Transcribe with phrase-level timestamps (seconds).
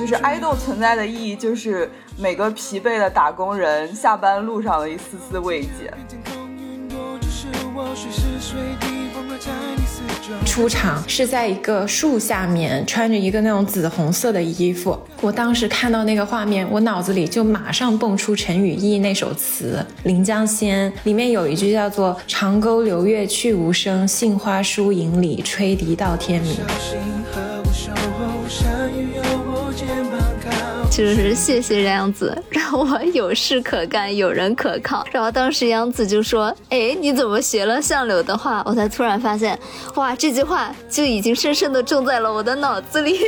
[0.00, 1.86] 就是爱豆存在的意义，就是
[2.16, 5.92] 每个疲惫的打工人下班路上的一丝丝慰藉。
[10.46, 14.98] 出场是在一个树下面，穿着一个那种紫红色的衣服。
[15.20, 26.56] 我当时看到那个画面，我脑子里就马上蹦出陈雨义那首词《临江仙》，里面有一句叫做“长沟流月去无声，杏花疏影里吹笛到天明”。
[31.00, 35.02] 就是谢谢杨紫，让我有事可干，有人可靠。
[35.10, 39.58] 然后当时杨紫就说：“哎，你怎么学了相柳的话？”我才突然发现，
[39.94, 43.18] 哇，这句话就已经深深的种在了我的脑子里。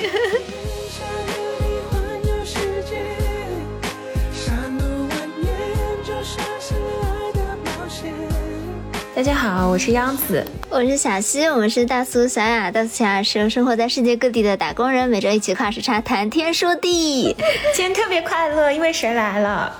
[9.14, 12.70] 大家好，我是央子，我是小溪，我们是大苏小雅。
[12.70, 17.36] 大苏小雅是生活在世界各地的打工人，每周一起跨时差谈天说地。
[17.76, 19.70] 今天特别快乐，因为谁来了？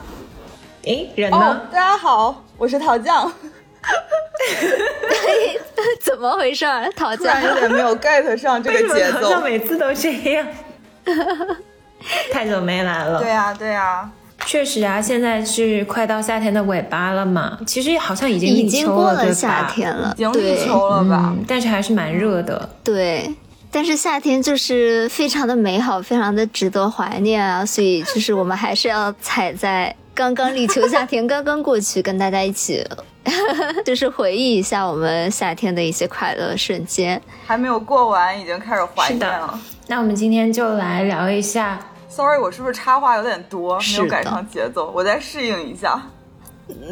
[0.83, 1.63] 诶，人呢？
[1.73, 3.33] 大家好，我是桃酱。
[6.03, 6.67] 怎么回事？
[6.95, 10.47] 桃酱有点没有 get 上这个节奏， 每次都这样。
[12.31, 13.19] 太久没来了。
[13.19, 14.11] 对呀，对呀。
[14.47, 17.59] 确实啊，现在是快到夏天的尾巴了嘛。
[17.67, 21.35] 其实好像已经已经过了夏天了，已经立秋了吧？
[21.49, 22.69] 但是还是蛮热的。
[22.85, 23.35] 对，
[23.71, 27.65] 但是夏天就是非常的美好，非常的值得怀念啊。
[27.65, 32.85] 所以就是我们还是要踩在刚刚立秋，夏天刚刚过去，跟大家一起，
[33.87, 37.21] 就是回忆一下我们夏天的一些快乐瞬间。
[37.47, 39.59] 还没有过完，已经开始怀念了。
[39.87, 41.79] 那我们今天就来聊一下。
[42.15, 44.93] Sorry，我是不是插话有点多，没有赶上节奏？
[44.95, 45.99] 我再适应一下。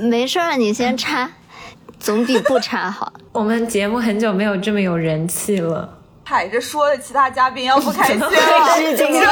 [0.01, 1.31] 没事儿，你先插，
[2.01, 3.13] 总比不插好。
[3.33, 5.99] 我们节目很久没有这么有人气了。
[6.25, 8.31] 嗨，这说的其他嘉宾要不开心 了。
[8.77, 9.23] 是今天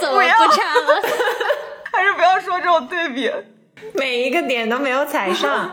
[0.00, 1.02] 怎么不插了？
[1.92, 3.30] 还是不要说这种对比，
[3.94, 5.70] 每一个点都没有踩上。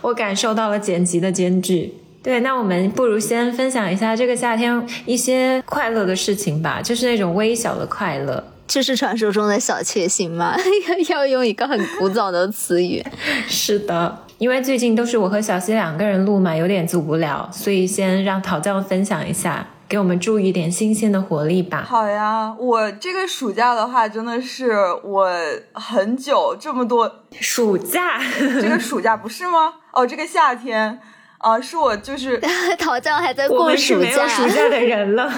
[0.00, 2.01] 我感受到了剪辑的艰巨。
[2.22, 10.56] 对，那我们不如先分享一下这个夏天一些快乐的事情吧，就是那种微小的快乐，这是传说中的小确幸吗？
[11.10, 13.04] 要用一个很古早的词语。
[13.48, 21.84] 是的，因为最近都是我和小溪两个人录嘛，有点足无聊，所以先让陶酱分享一下，给我们注一点新鲜的活力吧。
[21.84, 24.70] 好呀，我这个暑假的话，真的是
[25.02, 25.28] 我
[25.72, 27.10] 很久这么多
[27.40, 29.74] 暑假，这个暑假不是吗？
[29.92, 31.00] 哦，这个夏天。
[31.42, 32.40] 啊，是我就是
[32.78, 35.30] 桃酱还在过暑假，暑假的人了。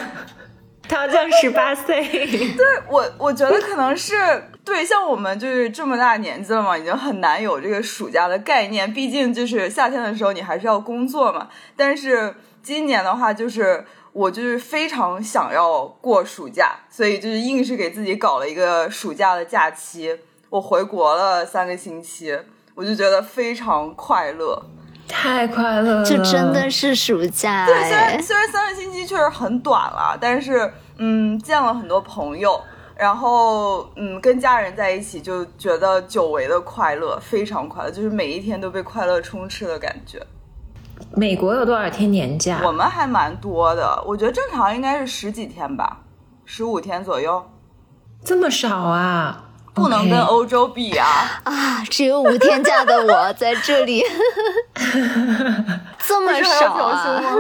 [0.87, 4.15] 桃酱十八岁， 对我我觉得可能是
[4.63, 8.93] 对，像我们就是这么大年纪了嘛，已经很难有这个暑假的概念。
[8.93, 11.49] 毕竟就是夏天的时候你还是要工作嘛。
[11.75, 13.83] 但是今年的话，就是
[14.13, 20.15] 我就是非常想要过暑假，所以就是硬是给自己搞了一个暑假的假期。
[20.51, 22.39] 我回国了三个星期，
[22.75, 24.63] 我就觉得非常快乐。
[25.09, 26.05] 太快乐了！
[26.05, 27.67] 这真的是暑假。
[27.67, 32.61] 对，虽然虽然三个星期确实很短了，但是嗯，见了很多朋友，
[32.97, 40.21] 然后嗯，跟家人在一起就觉得久违的快乐，非常快乐，就是每一天都被快乐充斥的感觉。
[41.17, 42.61] 美国有多少天年假？
[42.65, 45.99] 我们还蛮多的，我觉得正常应该是十几天吧，
[46.45, 47.45] 十五天左右。
[48.25, 49.45] 这么少啊？
[49.75, 51.41] 不能跟欧洲比啊！
[51.45, 54.03] 啊，只有五天假的我 在这里，
[56.07, 57.37] 这么少啊？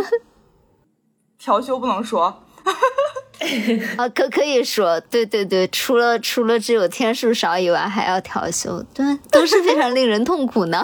[1.38, 2.42] 调休不能说
[3.96, 10.82] 啊，可可以说，对对对，除了除了只有天数少以外，还要调休，对，都是非常令人痛苦呢。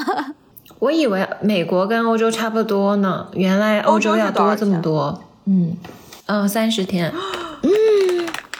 [0.78, 5.22] 我以为美国跟欧洲差不多呢，原来欧洲要多这么多。
[5.46, 5.76] 嗯
[6.26, 7.12] 嗯，三十天。
[7.62, 7.70] 嗯。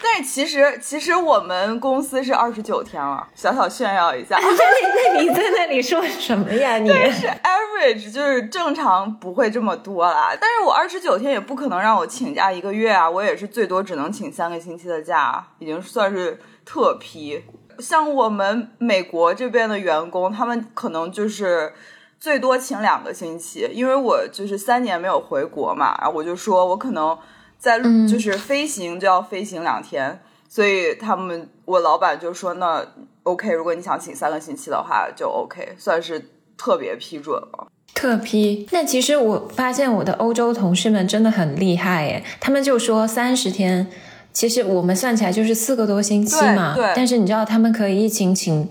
[0.02, 4.38] 但其实，其实我们公司是二十九天了，小小炫耀一下。
[4.40, 4.56] 那你
[4.96, 6.78] 那你在那里说什么呀？
[6.78, 10.30] 你是 average，就是正常不会这么多啦。
[10.40, 17.44] 但是我二十九天也不可能让我请假一个月啊，我也是最多只能请三个星期的假，已经算是特批。
[17.78, 21.74] 像我们美国这边的员工，他们可能就是
[22.18, 27.18] 最多请两个星期，因为我就是三年没有回国嘛，然后我就说我可能。
[27.60, 27.78] 在
[28.08, 30.18] 就是飞行就要飞行两天，
[30.48, 32.84] 所以他们我老板就说那
[33.22, 37.68] OK，如果你想请三个星期的话就 OK，算是特别批准了。
[37.94, 38.66] 特批。
[38.72, 43.86] 那其实我发现我的欧洲同事们真的很厉害诶，他们就说三十天，
[44.32, 46.74] 其实我们算起来就是四个多星期嘛。
[46.74, 46.90] 对。
[46.96, 48.66] 但是你知道他们可以一请请，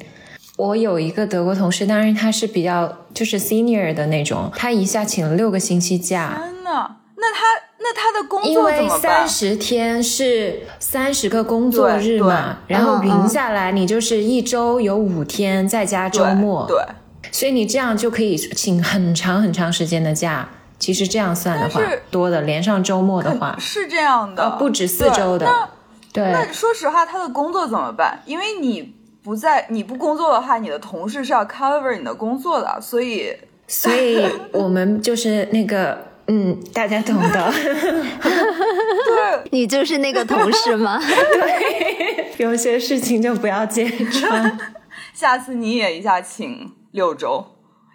[0.57, 6.41] 我有一个德国同事，当然他是比较就是 senior 的那种，他一下请了六个星期假。
[6.41, 7.41] 天呐，那他
[7.79, 9.27] 那那他的工因为作怎么办三？
[9.27, 16.77] 十天是三十个工作日嘛，然后匀下来，你就是一周有五天，再加周末，对，
[17.23, 20.47] 对所以你这样就可以请很长很长时间的假。
[20.77, 25.69] 其实这样算的话是，多的连上周末的话，是这样的，呃，不止四周的那。
[26.13, 28.21] 对，那说实话，他的工作怎么办？
[28.25, 33.33] 因为你不在，你不工作的话，你的同事是要 cover 你的工作的，所以
[33.67, 37.51] 所以我们就是那个，嗯，大家懂的。
[38.21, 40.99] 对你就是那个同事吗？
[41.01, 44.57] 对有些事情就不要揭穿，
[45.13, 47.43] 下次你也一下请六周，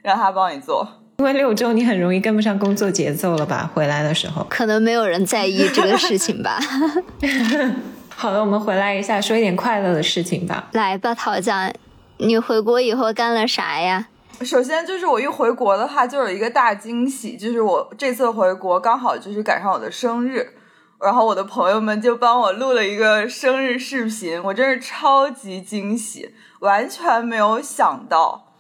[0.03, 1.01] 让他帮你做。
[1.19, 3.71] 因为六周你很容易跟不上工作节奏了吧？
[3.73, 4.45] 回来的时候。
[4.51, 6.59] 可能没有人在意这个事情吧。
[8.09, 10.69] 好了，我们回来一下，说一点快乐的事情吧。
[10.73, 11.73] 来吧，桃酱，
[12.19, 14.09] 你回国以后干了啥呀？
[14.43, 20.55] 首先就是我一回国的话，就有一个大惊喜，就是我这次回国刚好就是赶上我的生日，
[21.01, 28.53] 然后我的朋友们就帮我录了一个生日视频，我真是超级惊喜，完全没有想到。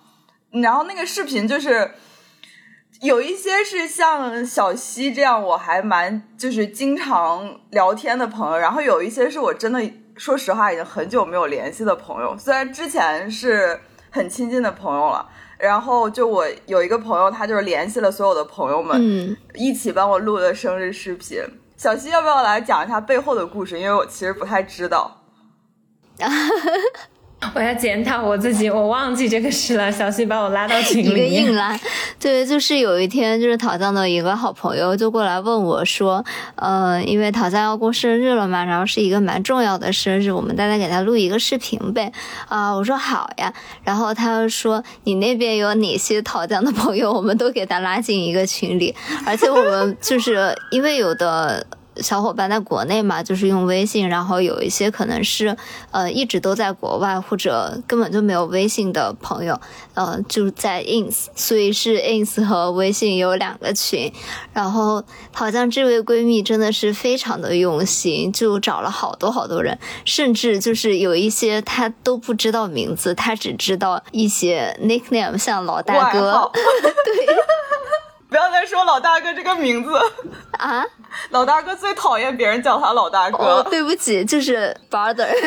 [0.50, 1.90] 然后那个视频就是
[3.02, 9.82] 有一些是像小溪这样，我还蛮就是经常聊天的朋友，然后有一些是我真的
[10.16, 13.80] 说实话已经很久没有联系的朋友，虽然之前是
[14.10, 15.28] 很亲近的朋友了。
[15.64, 21.42] 然后就我有一个朋友，他就是联系了所有的朋友们，嗯，一起帮我录的生日视频。
[21.78, 23.80] 小溪要不要来讲一下背后的故事？
[23.80, 25.22] 因为我其实不太知道。
[27.54, 29.90] 我要检讨我自己，我忘记这个事了。
[29.90, 31.78] 小西把我拉到群里一个硬拉。
[32.18, 36.24] 对，就是有一天，就是桃酱的一个好朋友就过来问我说，
[36.56, 42.12] 呃，因为桃酱要过生日了嘛，然后是一个蛮重要的生日，我们大家给他录一个视频呗。
[42.48, 43.52] 啊、我说好呀。
[43.82, 48.94] 然后他又说，你那边有哪些桃酱的朋友，我们都给他拉进一个群里，
[49.26, 51.66] 而且我们就是因为有的。
[51.96, 55.56] 小伙伴在国内嘛，就是用微信，然后有一些可能是
[55.90, 59.60] 呃一直都在国外或者根本就没有微信的朋友，
[59.94, 64.12] 呃就在 ins，所以是 ins 和微信有两个群。
[64.52, 65.02] 然后
[65.32, 77.26] 好像这位闺蜜真的是非常的用心，就找了好多好多人，甚至就是有一些她都不知道名字，她只知道一些 nickname，像老大哥号， 对，
[78.34, 79.92] 不要再说老大哥这个名字，
[80.58, 80.84] 啊。
[81.30, 83.38] 老大哥最讨厌别人叫他老大哥。
[83.38, 85.28] 哦，对不起，就是 brother。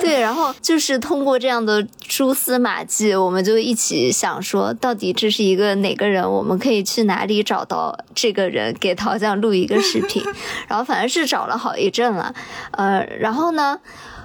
[0.00, 6.22] 对，然后就是通过这样的蛛丝马迹，我们就一起想说，到底这是一个哪个人？
[6.22, 10.22] 我们可以去哪里找到这个人，给陶酱录一个视频？
[10.68, 12.32] 然后反正是找了好一阵了，
[12.70, 13.80] 呃，然后呢？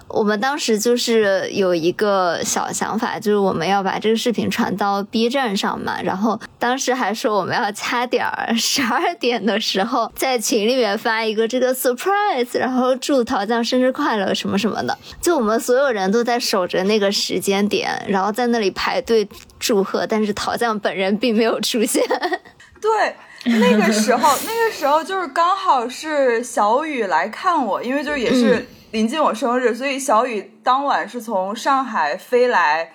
[0.09, 6.01] 我们当时就是有一个小想法，就是我们要把这个视频传到 B 站上嘛。
[6.01, 14.97] 然后当时还说我们要掐点儿，十二点的时候在群里面发一个这个 surprise，然后祝桃酱生日快乐什么什么的。
[15.21, 19.27] 就我们所有人都在守着那个时间点，然后在那里排队
[19.59, 22.01] 祝贺，但是桃酱本人并没有出现。
[22.79, 23.15] 对，
[23.45, 32.93] 那个时候，那个时候就是刚好是小雨来看我，因为就是也是临近我生日，所以小雨当晚是从上海飞来，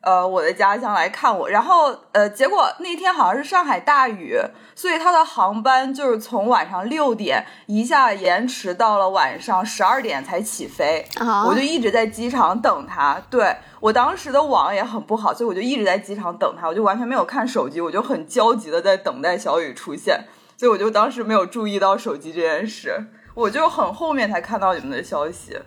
[0.00, 1.48] 呃，我的家乡来看我。
[1.48, 4.38] 然后呃，结果那天好像是上海大雨，
[4.76, 11.04] 所以他的航班就是从晚上六点一下延迟到了晚上十二点才起飞。
[11.18, 13.20] 啊我就一直在机场等他。
[13.28, 20.20] 对我当时的网也很不好，所以我就一直在机场等他，我就完全没有看手机，我就很焦急的在等待小雨出现，
[20.56, 25.58] 所以我就当时没有注意到手机这件事，我就很后面才看到你们的消息。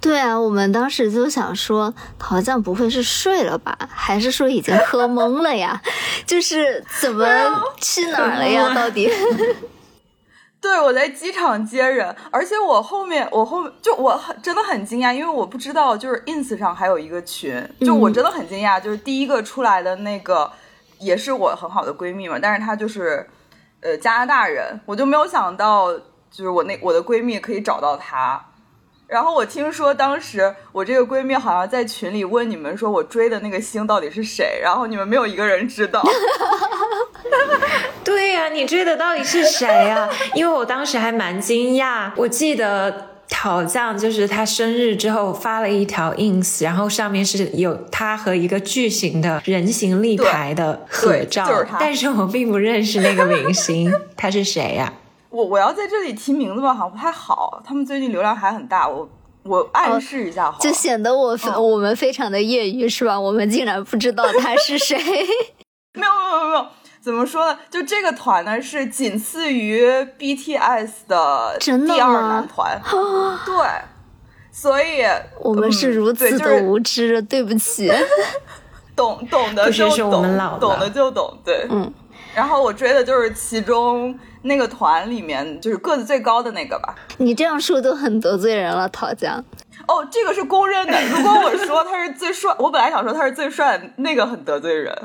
[0.00, 3.76] 对啊，我们当时就想说，桃酱不会是睡了吧？
[3.90, 5.80] 还是说已经喝懵了呀？
[6.26, 7.26] 就是怎么
[7.80, 8.72] 去哪儿了呀？
[8.74, 9.10] 到底？
[10.60, 20.50] 对，我在机场接人，而且我后面，我后面就我很真的很惊讶，因为我不知道，就是 ins 上还有一个群，就我真的很惊讶，就是第一个出来的那个
[20.98, 23.26] 也是我很好的闺蜜嘛，但是她就是
[23.82, 25.90] 呃加拿大人，我就没有想到，
[26.34, 28.44] 就是我那我的闺蜜可以找到她。
[29.06, 36.02] 然后我听说当时我这个闺蜜好像在群里问你们说我追的那个星到底是谁，然后你们没有一个人知道。
[38.02, 43.10] 对呀、你追的到底是谁呀、因为我当时还蛮惊讶，我记得。
[43.32, 54.92] 好像就是他生日之后发了一条 ins，然后上面是有他和一个巨型的人形立牌的合照，就是但是我并不认识那个明星，他是谁呀、
[55.34, 57.60] 我我要在这里提名字吧，好像不太好。
[57.66, 59.08] 他们最近流量还很大，我
[59.42, 63.18] 我暗示一下好了、就显得我、我们非常的业余是吧？
[63.18, 64.96] 我们竟然不知道他是 谁。
[65.94, 66.66] 没有没有没有没有，
[67.00, 67.58] 怎么说呢？
[67.68, 69.84] 就这个团呢，是仅次于
[70.16, 72.80] BTS 的第二男团。
[73.44, 73.66] 对，
[74.52, 75.02] 所以
[75.40, 77.92] 我们是如此的就是无知，对不起。
[78.94, 80.22] 懂懂的就懂，
[80.60, 81.92] 懂的就懂，对，嗯。
[82.32, 86.94] 然后我追的就是其中那个团里面就是个子最高的那个吧。
[87.18, 89.42] 你这样说都很得罪人了，桃江。
[89.88, 90.98] 哦，这个是公认的。
[91.08, 94.96] 如果我说他是最帅，我本来想说他是最帅，那个很得罪人。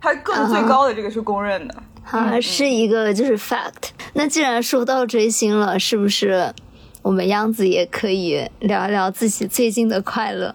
[0.00, 1.74] 他个子最高的这个是公认的。
[2.10, 3.90] 啊，是一个就是 fact。
[4.14, 6.52] 那既然说到追星了，是不是
[7.02, 10.54] 我们样子也可以聊一聊自己最近的快乐？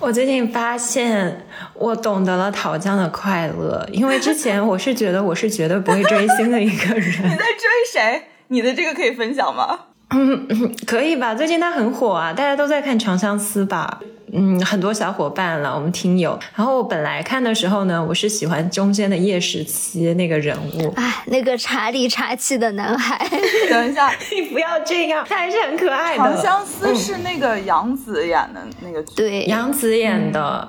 [0.00, 7.30] 我最近发现我懂得了桃江的快乐，因为之前我是觉得我是绝对不会追星的一个人 你。
[7.30, 8.22] 在追谁？
[8.48, 9.78] 你的这个可以分享吗？
[10.10, 10.46] 嗯
[10.86, 11.34] 可以吧？
[11.34, 14.00] 最近他很火啊，大家都在看《长相思》吧？
[14.36, 16.36] 嗯，很多小伙伴了，我们听友。
[16.56, 20.92] 然后我本来看的时候呢，我是喜欢中间的叶十七那个人物。
[20.98, 23.16] 哎，那个茶里茶气的男孩，
[23.70, 26.18] 等一下，《你不要这样，他还是很可爱的。
[26.18, 29.12] 长相思》是那个杨紫演的那个剧。
[29.14, 30.68] 对，杨紫演的，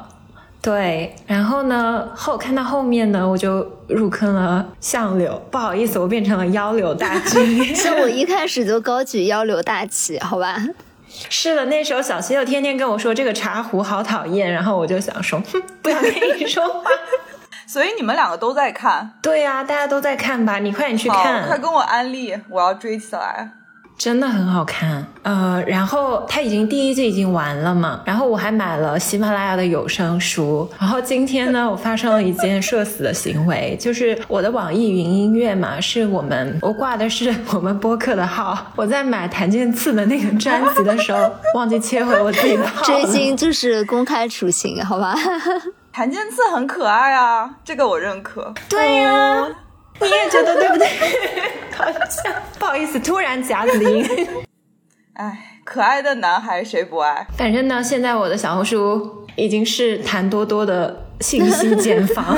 [0.61, 1.15] 对。
[1.25, 5.41] 然后呢，后看到后面呢，我就入坑了相柳。
[5.49, 7.65] 不好意思，我变成了腰柳大军。
[7.73, 10.61] 是我一开始就高举腰柳大旗，好吧？
[11.29, 16.89] 是的，那时候小西又天天跟我说这个茶壶好讨厌，然后我就想说，哼，不想跟你说话。
[17.67, 21.47] 所以你们两个都在看，对呀、大家都在看吧，你快点去，看。
[21.47, 23.49] 快跟我安利，我要追起来。
[23.97, 45.15] 真的很好看，呃，然后它已经第一季已经完了嘛，然后我还买了喜马拉雅的有声书，然后今天呢，我发生了一件社死的行为，就是我的网易云音乐嘛，是我们我挂的是我们播客的号，我在买谭健次的那个专辑的时候， 忘记切回我自己的号追星就是公开处刑，好吧？
[45.93, 48.53] 谭健次很可爱啊，这个我认可。
[48.67, 49.47] 对呀、
[50.01, 50.87] 你也觉得对不对？
[51.75, 54.05] 好像不好意思，突然夹子音。
[55.13, 57.25] 哎，可爱的男孩谁不爱？
[57.37, 62.37] 反正呢，现在我的小红书已经是谭多多的信息茧房，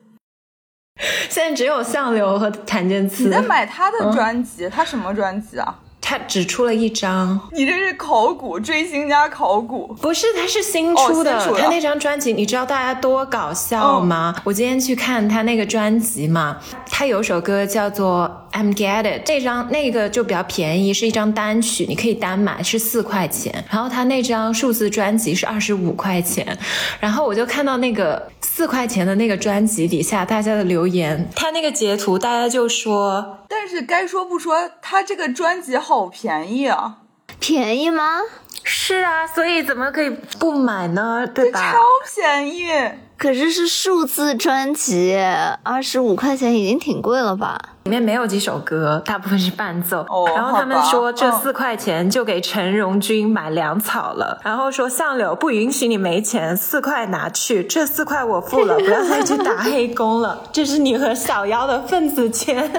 [1.30, 3.30] 现在只有相柳和谭健次你。
[3.30, 5.78] 在买他的专辑，他什么专辑啊？
[6.08, 11.38] 他只出了一张，你这是考古追星加考古，不是，他是新出的。
[11.38, 14.34] 哦出他那张专辑，你知道大家多搞笑吗？
[14.42, 16.56] 我今天去看他那个专辑嘛，
[16.90, 23.62] 他有首歌叫做《I'm Get It》，这张那个就比较便宜，是一张单曲，你可以单买，是四块钱。
[23.70, 26.56] 然后他那张数字专辑是二十五块钱。
[26.98, 36.98] 然后我就看到那个四块钱的那个专辑底下大家的留言，他那个截图大家就说但是该说不说，他这个专辑好便宜啊，
[37.40, 38.20] 便宜吗？
[38.62, 41.26] 是啊，所以怎么可以不买呢？
[41.26, 41.72] 对吧？
[41.72, 41.78] 超
[42.14, 42.68] 便宜。
[43.16, 45.18] 可是是数字专辑，
[45.64, 47.58] 二十五块钱已经挺贵了吧？
[47.84, 50.02] 里面没有几首歌，大部分是伴奏。
[50.08, 54.40] 哦然后他们说这嗯四块钱就给陈荣军买粮草了。
[54.44, 60.44] 然后说相柳不允许你没钱，四块拿去，这四块我付了，不要再去打黑工了。
[60.52, 62.70] 这是你和小妖的份子钱。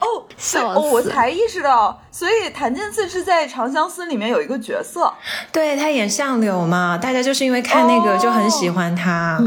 [0.00, 5.12] 哦，笑哦，我才意识到，所以谭健次是在《长相思》里面有一个角色，
[5.52, 9.38] 对他演相柳嘛，大家就是因为看那个哦就很喜欢他。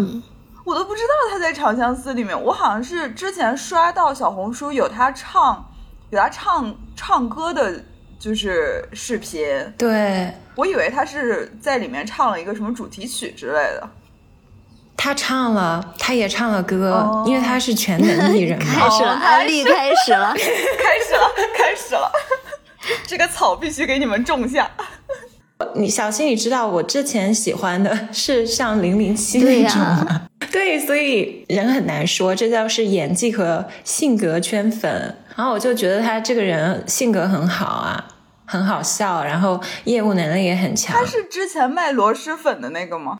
[0.63, 2.39] 我都不知道他在《长相思》里面。
[2.41, 5.69] 我好像是之前刷到小红书有他唱，
[6.09, 7.83] 有他唱唱歌的，
[8.17, 9.45] 就是视频，
[9.77, 13.89] 对我以为他是在里面唱了一个什么主题曲之类的。
[14.95, 18.65] 他唱了，他也唱了歌，哦因为他是全能艺人嘛。
[18.73, 20.33] 开始了，哦安利开始了。
[20.33, 22.11] 开始了， 开始了，
[23.05, 24.69] 这个草必须给你们种下。
[25.75, 30.23] 你小新，你知道我之前喜欢的是像零零七那种吗？
[30.51, 35.17] 对，所以人很难说，这叫是演技和性格圈粉。
[35.35, 38.05] 然后我就觉得他这个人性格很好啊，
[38.45, 41.05] 很好笑，然后业务能力也很强他。
[41.05, 43.17] 是之前卖螺蛳粉的那个吗？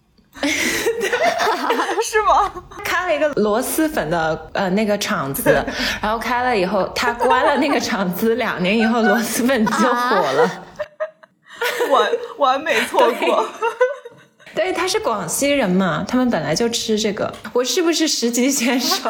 [2.04, 2.52] 是吗？
[2.84, 5.52] 开了一个螺蛳粉的呃那个厂子，
[6.02, 10.64] 然后开了以后，他关了那个厂子，两年以后螺蛳粉就火了。
[11.90, 13.46] 完完美错过。
[14.56, 17.34] 对，他是广西人嘛，他们本来就吃这个。
[17.54, 19.10] 我是不是十级选手？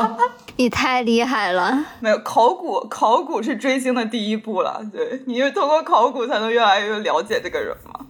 [0.55, 1.77] 你太厉害了！
[1.99, 4.79] 没有考古，考古是追星的第一步了。
[4.93, 8.05] 对，你因为通过考古才能越来越了解这个人嘛。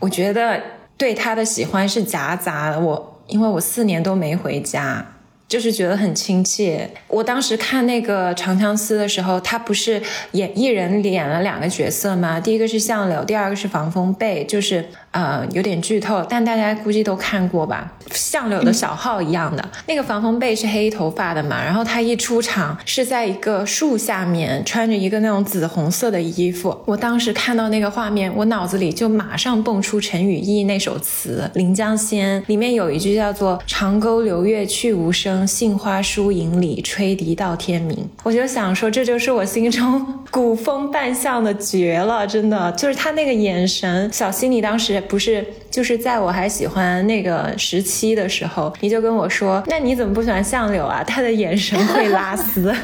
[0.00, 0.60] 我觉得
[0.98, 2.78] 对他的喜欢是夹杂的。
[2.78, 5.06] 我因为我四年都没回家，
[5.46, 6.90] 就是觉得很亲切。
[7.06, 10.02] 我当时看那个《长相思》的时候，他不是
[10.32, 12.40] 演一人演了两个角色吗？
[12.40, 14.86] 第一个是相柳，第二个是防风邶，就是
[15.18, 17.92] 呃，有点剧透，但大家估计都看过吧？
[18.12, 21.60] 相柳的小号一样的，那个防风被是黑头发的嘛？
[21.60, 26.78] 然后他一出场是在一个树下面，穿着一个那种紫红色的衣服。
[26.84, 38.08] 我当时看到那个画面，我脑子里就马上蹦出陈与义那首词《临江仙》，里面有一句叫做“长沟流月去无声，杏花疏影里吹笛到天明”。
[38.22, 44.08] 我就想说，这就是我心中古风扮相的绝了，真的就是他那个眼神。
[44.12, 51.02] 小溪，你当时不是就是在我还喜欢那个时期的时候，你就跟我说，那你怎么不喜欢相柳啊？
[51.02, 52.74] 他的眼神会拉丝。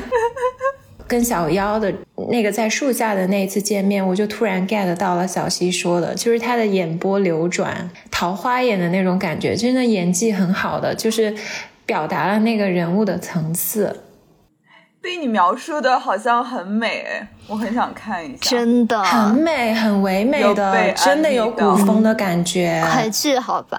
[1.06, 1.92] 跟小妖的
[2.30, 11.34] 那个在树下的那一次见面，我就突然 get 到了小溪说的，就是他的眼波流转，桃花眼的那种感觉，真的演技很好的，就是
[11.84, 14.03] 表达了那个人物的层次。
[15.04, 17.04] 被你描述的好像很美，
[17.46, 18.50] 我很想看一下。
[18.50, 23.78] 真的很美，很唯美的，真的有古风的感觉，还巨好吧？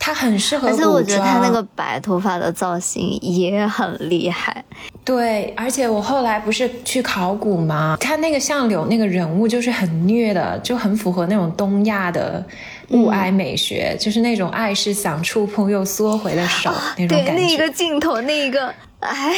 [0.00, 4.64] 它很适合，而且我觉得他那个白头发的造型也很厉害。
[5.04, 7.96] 对，而且我后来不是去考古吗？
[8.00, 12.44] 他那个相柳那个人物就是很虐的，就很符合那种东亚的
[12.90, 17.32] 物哀美学，就是那种爱是想触碰又缩回的手那种感觉。
[17.32, 18.74] 对，那一个镜头，那一个。
[19.04, 19.34] 哎，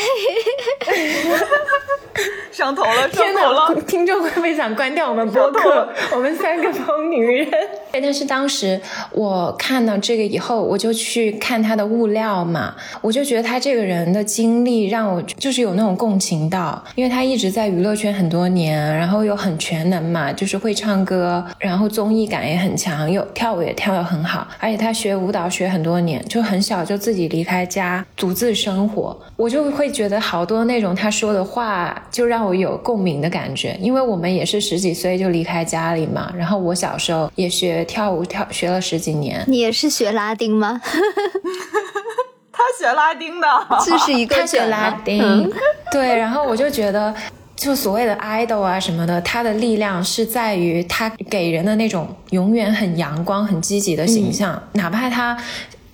[2.53, 3.75] 上头了， 上头了！
[3.83, 5.89] 听众会不会想关掉我们播客？
[6.13, 7.49] 我们三个疯女人。
[7.93, 8.81] 但是当时
[9.11, 29.56] 我看到这个以后，我就去看他的物料嘛，我就觉得他这个人的经历让我就是有那种共情到，因为他一直在娱乐圈很多年，然后又很全能嘛，就是会唱歌，然后综艺感也很强，又跳舞也跳得很好，而且他学舞蹈学很多年，就很小就自己离开家独自生活，我就。
[29.57, 36.31] 就会觉得好多那种他说的话，就让我有共鸣的感觉，因为我们也是十几岁就离开家里嘛。
[36.37, 39.43] 然后我小时候也学跳舞，跳学了十几年。
[39.47, 40.79] 你也是学拉丁吗？
[42.53, 43.49] 他学拉丁的，
[43.83, 45.51] 这是一个他学拉丁。
[45.91, 47.15] 对，然后我就觉得，
[47.57, 55.35] 就所谓的 idol 啊什么的，他的力量是在于他给人的那种永远很阳光、很积极的形象，哪怕他。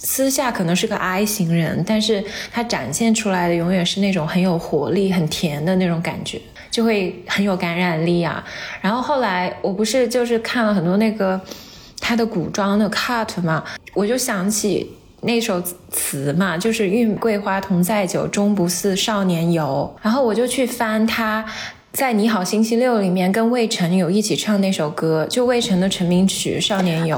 [0.05, 8.45] 私下可能是个 I 型人，但是他展现出来的永远是那种很有活力、很甜的那种感觉，就会很有感染力啊。
[8.81, 11.41] 然后后来我不是就是看了很多那个
[12.01, 13.63] 他的古装的 cut 嘛，
[13.95, 19.95] 我就想起那首词嘛，就是“玉桂花同载酒，终不似少年游”。
[20.03, 21.45] 然后我就去翻他。
[21.93, 27.15] 在《你好星期六》里面跟魏晨有一起唱那首歌，就魏晨的成名曲《少年游》，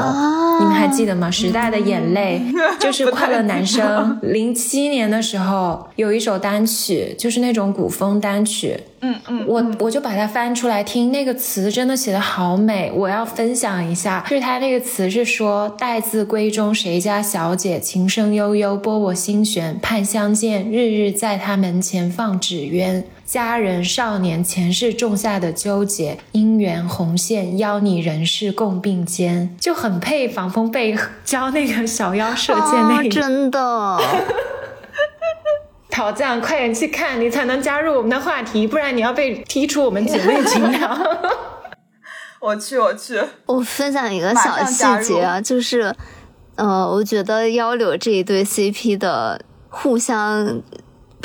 [0.58, 1.30] 你们还记得吗？
[1.30, 2.42] 时代的眼泪
[2.80, 4.18] 就是快乐男生。
[4.22, 8.80] 零七年的时候有一首单曲，就是那种古风单曲。
[9.06, 14.24] 嗯嗯，我我就把它翻出来听，那个词真的写的好美，我要分享一下。
[14.26, 33.98] 就是它那个词是说：“待字闺中谁家小姐，琴声悠悠拨我心弦，盼相见，日日在他门前放纸鸢。”佳人少年前世种下的纠结，姻缘红线邀你人世共并肩，就很配防风被 教那个小妖射箭那一真的。
[35.94, 40.98] 陶匠，快点去看，你才能加入我们的话题，不然你要被踢出我们姐妹群 聊。
[42.40, 43.22] 我去，我去。
[43.46, 45.94] 我分享一个小细节啊，就是，
[46.56, 50.60] 呃，我觉得幺柳这一对 CP 的互相。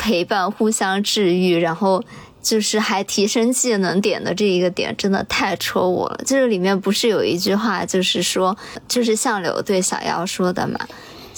[0.02, 2.02] 陪伴，互相治愈，然后
[2.40, 6.18] 就是还提升技能点的这一个点，真的太戳我了。
[6.24, 8.56] 就是里面不是有一句话，就是说，
[8.88, 10.80] 就是相柳对小妖说的嘛，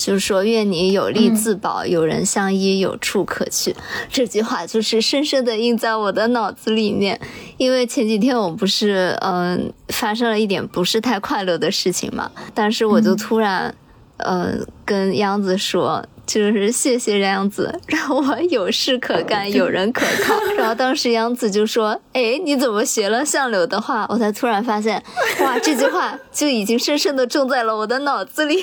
[0.05, 3.75] 就是说愿你有力自保，有人相依，有处可去。
[4.11, 7.21] 这句话就是深深的印在我的脑子里面。
[7.57, 13.75] 因为前几天我不是嗯发生了一点不是太快乐的事情嘛，但是我就突然
[14.19, 16.05] 嗯跟央子说。
[16.25, 20.35] 就是谢谢杨子， 让我有事可干， 有人可靠。
[20.57, 25.03] 然后当时杨子就说：“哎，你怎么学了相柳的话？”我才突然发现，
[25.41, 28.57] 哇，这句话就已经深深的种在了我的脑子里。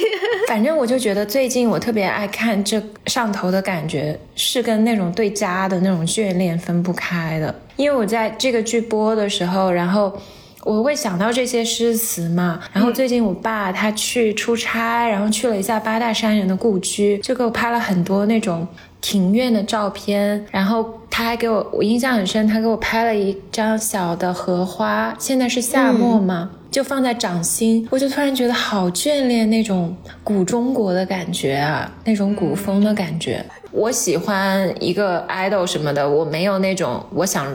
[0.48, 7.54] 反正我就觉得最近我特别爱看这上头的感觉，是跟那种对家的那种眷恋分不开的。
[7.76, 10.18] 因为我在这个剧播的时候，然后。
[10.64, 18.68] 我会想到这些诗词嘛，然后最近我爸他去出差，然后去了一下八大山人的故居，就给我拍了很多那种
[19.00, 29.96] 庭院的照片，然后他还给我，我印象很深，他给我拍了一张小的荷花，现在是夏末嘛，就放在掌心，我就突然觉得好眷恋那种
[30.26, 33.44] 古中国的感觉啊，那种古风的感觉。
[33.72, 37.48] 我喜欢一个 idol 什么的，我没有那种我想。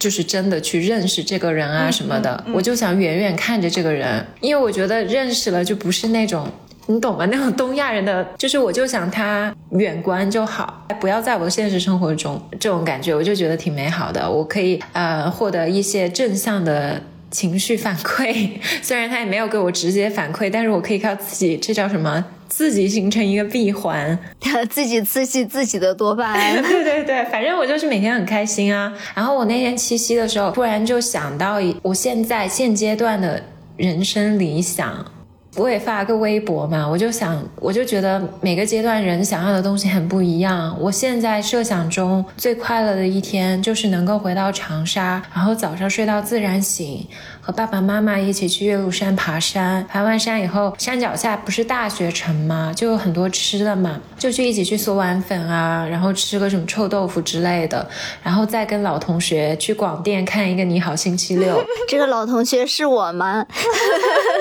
[0.00, 6.48] 就是真的去认识这个人啊什么的，我就想远远看着这个人，因为我觉得认识了就不是那种。
[6.86, 7.24] 你懂吗？
[7.26, 14.28] 那种东亚人的，就是我就想他远观就好，不要在我的现实生活中这种感觉，我就觉得挺美好的。
[14.28, 18.48] 我可以呃获得一些正向的情绪反馈，
[18.82, 22.24] 虽然他也没有给我直接反馈，但是我可以靠自己，这叫什么？
[22.50, 24.18] 自己形成一个闭环，
[24.68, 26.60] 自己刺激自己的多巴胺。
[26.60, 28.92] 对对对，反正我就是每天很开心啊。
[29.14, 33.42] 然后我那天七夕的时候，突然就想到我现在现阶段的
[33.76, 35.04] 人生理想。
[35.56, 40.76] 我也发了个微博嘛，我就想，我就觉得每个阶段人想要的东西很不一样。
[40.80, 47.06] 我现在设想中最快乐的一天，就是能够回到长沙，然后早上睡到自然醒。
[47.42, 52.70] 和爸爸妈妈一起去岳麓山爬山，爬完山以后，山脚下不是大学城吗？
[52.76, 57.88] 就有很多吃的嘛，就去一起去嗦碗粉啊，然后吃个什么臭豆腐之类的，
[58.22, 61.56] 然后再跟老同学去广电看一个《你好星期六》。
[61.88, 63.46] 这个老同学是我吗？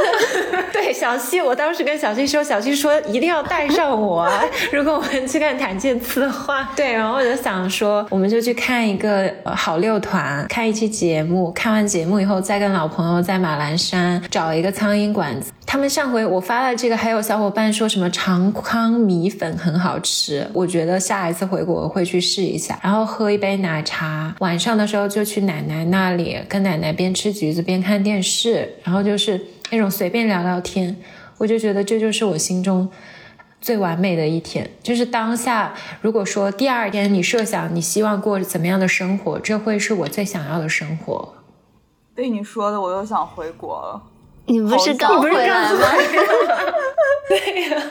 [0.74, 4.30] 对，小西，我当时跟小西说，小西说一定要带上我，
[4.74, 6.70] 如果我们去看檀健次的话。
[6.76, 12.90] 对，然后我就想说，我们就去看一个好六团，看一期节目，看完节目以后再跟老。
[12.90, 29.40] 朋友在马栏山找一个苍蝇馆子，他们上回我发了这个，还有小伙伴说什么长康米粉很好吃，我觉得下一次回国会去试一下，然后喝一杯奶茶，晚上的时候就去奶奶那里，跟奶奶边吃橘子边看电视，然后就是
[29.72, 31.02] 那种随便聊聊天，
[31.38, 32.90] 我就觉得这就是我心中
[33.62, 41.36] 最完美的一天，就是当下如果说第二天你设想你希望过怎么样的生活，这会是我最想要的生活。
[42.16, 44.02] 被你说的，我又想回国了。
[44.46, 45.80] 你不是刚回来吗？
[47.30, 47.84] 对呀。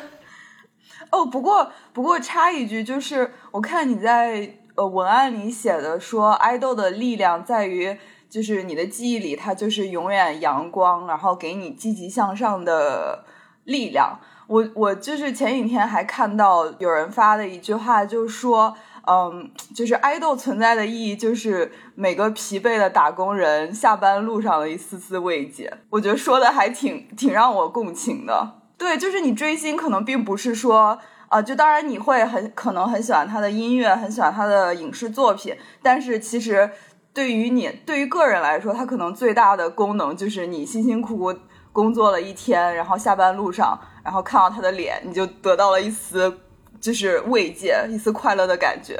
[1.10, 7.96] 哦，不过不过插一句，就是我看你在呃文案里写的说，爱豆的力量在于，
[8.28, 13.24] 就是你的记忆里，它就是永远阳光，然后给你积极向上的
[13.64, 14.18] 力量。
[14.46, 18.76] 我我就是前几天还看到有人发的一句话，就是说。
[19.10, 25.78] 嗯，就是爱豆存在的意义，就是每个疲惫的打工人下班路上的一丝丝慰藉。
[25.88, 28.60] 我觉得说的还挺挺让我共情的。
[28.76, 36.70] 对，就是你追星可能并不是说，啊，就当然你会很可能很喜欢他的音乐，很喜欢他的影视作品，但是其实
[37.18, 41.34] 对于你对于个人来说，它可能最大的功能就是你辛辛苦苦
[41.72, 46.32] 工作了一天，然后下班路上，然后看到他的脸，你就得到了一丝。
[46.80, 48.96] 就是慰藉，一丝快乐的感觉，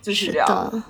[0.00, 0.82] 就是这样。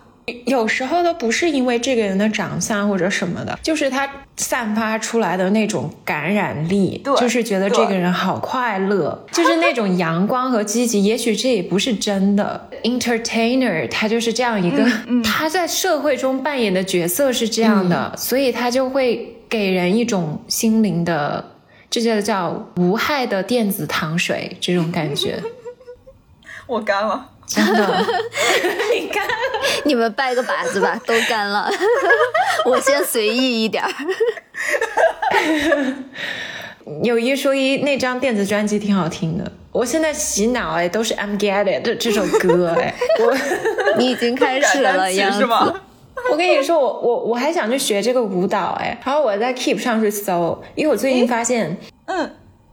[0.46, 11.02] 有时候都不是因为这个人的长相或者什么的，就是他散发出来的那种感染力，就是觉得这个人好快乐， 就是那种阳光和积极。
[11.02, 14.84] 也许这也不是真的，entertainer 他就是这样一个，
[15.24, 21.52] 他在社会中扮演的角色是这样的，所以他就会给人一种心灵的，
[21.90, 25.42] 这就叫无害的电子糖水这种感觉。
[26.66, 28.04] 我干了，真的，
[28.94, 29.26] 你干，
[29.84, 31.70] 你们拜个把子吧， 都干了，
[32.66, 33.90] 我先随意一点儿。
[37.02, 43.36] 有一说一，那张电子专辑挺好听的，我现在洗脑哎，都是 I'm Get It 这这首歌哎，我
[43.98, 45.46] 你已经开始了样子。
[46.30, 51.76] 我跟你说，我我我还想去学这个舞蹈哎，然后我在 Keep 上去搜，因为我最近发现，嗯。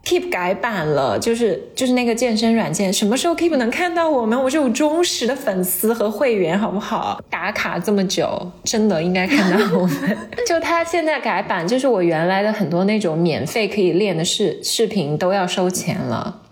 [0.05, 4.39] Keep 改版了，就是就是那个健身软件，什么时候 Keep 能看到我们？
[4.39, 7.19] 我是有忠实的粉丝和会员，好不好？
[7.27, 10.17] 打卡这么久，真的应该看到我们。
[10.47, 16.43] 就他现在改版，就是我原来的很多那种免费可以练的视视频都要收钱了。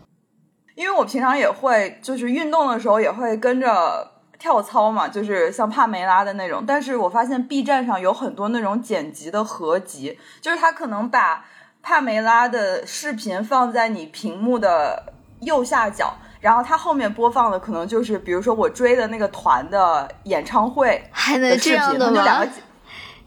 [0.74, 6.64] 因为我平常也会，就是运动的时候也会跟着跳操嘛，就是像帕梅拉的那种。
[6.66, 11.46] 但是我发现 B 站上有很多那种剪辑的合集，就是他可能把。
[11.84, 22.24] 帕梅拉的视频放在你屏幕的右下角，然后它后面播放的可能就是，比如说我追的那个团的演唱会，还能这样的吗？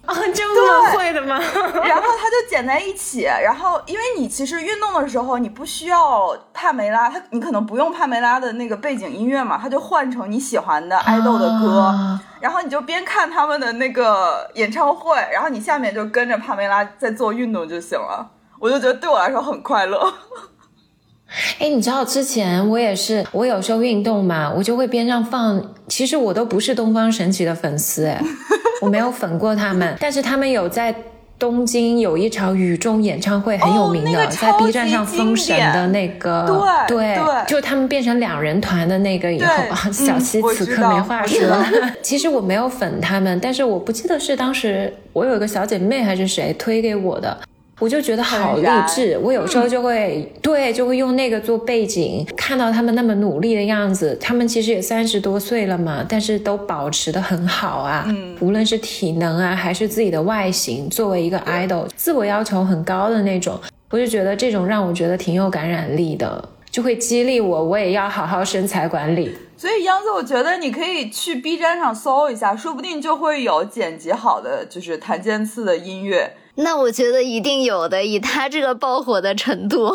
[0.07, 1.37] 啊， 这么会的吗？
[1.37, 11.93] 然后它就剪在一起，然后因为你其实运动的时候你不需要帕梅拉，它你可能不用帕梅拉的那个背景音乐嘛，它就换成你喜欢的爱豆的歌，
[12.41, 18.31] 然后你就边看他们的那个演唱会，然后你下面就跟着帕梅拉在做运动就行了。
[18.59, 19.99] 我就觉得对我来说很快乐。
[21.59, 25.61] 哎，你知道之前我也是，我有时候运动嘛，我就会边上放。
[25.89, 28.23] 其实我都不是东方神起的粉丝，哎，
[28.81, 30.95] 我没有粉过他们，但是他们有在
[31.39, 36.47] 东京有一场雨中演唱会很有名的，哦那个在 B 站上封神的那个，
[36.89, 41.41] 对对就他们变成两人团的那个以后，啊小西此刻没话说。
[42.03, 47.37] 其实我没有粉他们，但是我不记得是当时我有一个小姐妹还是谁推给我的。
[47.79, 63.61] 我就觉得好励志，我有时候就会、对，就会用那个做背景，看到他们那么努力的样子，他们其实也三十多岁了嘛，但是都保持的很好啊，嗯无论是体能啊，还是自己的外形，作为一个 idol，自我要求很高的那种，
[63.91, 69.37] 我就觉得这种让我觉得挺有感染力的，就会激励我，我也要好好身材管理。
[69.59, 76.33] 所以央子，我觉得你可以去 B 站上搜一下，说不定就会有剪辑好的，就是谭健次的音乐。
[76.57, 79.91] 那我觉得一定有的，以他这个爆火的程度。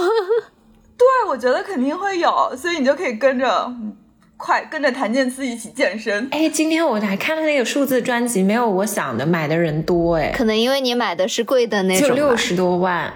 [0.97, 3.95] 对，我觉得肯定会有，所以你就可以跟着嗯
[4.38, 6.28] 快跟着谭健次一起健身。
[6.32, 13.12] 哎，今天我还看了那个数字专辑，没有我想的买的人多，哎，可能因为你买的是贵的那种，就六十多万。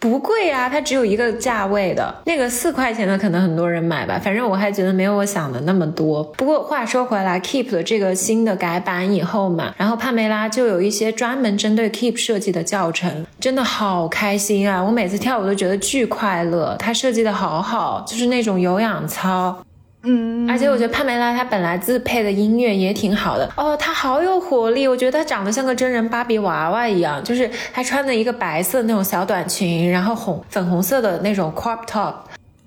[0.00, 6.22] 不贵啊，它只有一个价位的，那个四块钱的可能很多人买吧，反正我还觉得没有我想的那么多。
[6.22, 14.82] 不过话说回来，Keep 的这个新的改版以后嘛，然后帕梅拉就有一些专门针对 Keep 设计的教程，真的好开心啊！
[14.82, 19.64] 我每次跳舞都觉得巨快乐，它设计的好好，就是那种有氧操，
[20.02, 32.14] 嗯，而且我觉得帕梅拉她本来自配的音乐也挺好的哦，她好有活力，我觉得她长得像个真人芭比娃娃一样，就是她穿的一个白色那种小短裙，然后红粉红色的那种 crop top，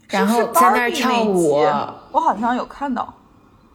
[0.10, 1.54] 然后在那儿跳舞。
[2.12, 3.14] 我好像有看到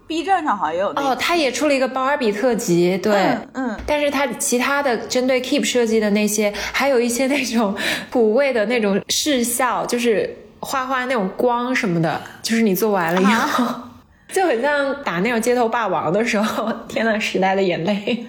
[0.07, 3.14] ，B 站上好像也有那哦，她也出了一个芭比特辑，对。
[3.14, 7.75] 嗯嗯，但是她其他的针对 Keep 设计的那些，还有一些那种
[8.11, 13.64] 补位的那种视效，就是花花那种光什么的，就是你做完了以后，
[14.29, 18.27] 就很像打那种街头霸王的时候， 天呐，时代的眼泪。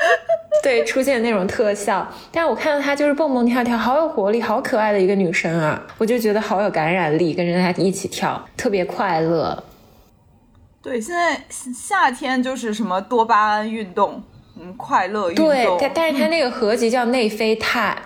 [0.62, 9.62] 对，出现那种特效，但是我看到她就是蹦蹦跳跳，好有活力，好可爱的一个女生啊，我就觉得好有感染力，跟着她一起跳，特别快乐。
[10.82, 14.22] 对，现在夏天就是什么多巴胺运动，
[14.58, 15.46] 嗯，快乐运动。
[15.46, 17.96] 对，但但是她那个合集叫内啡肽，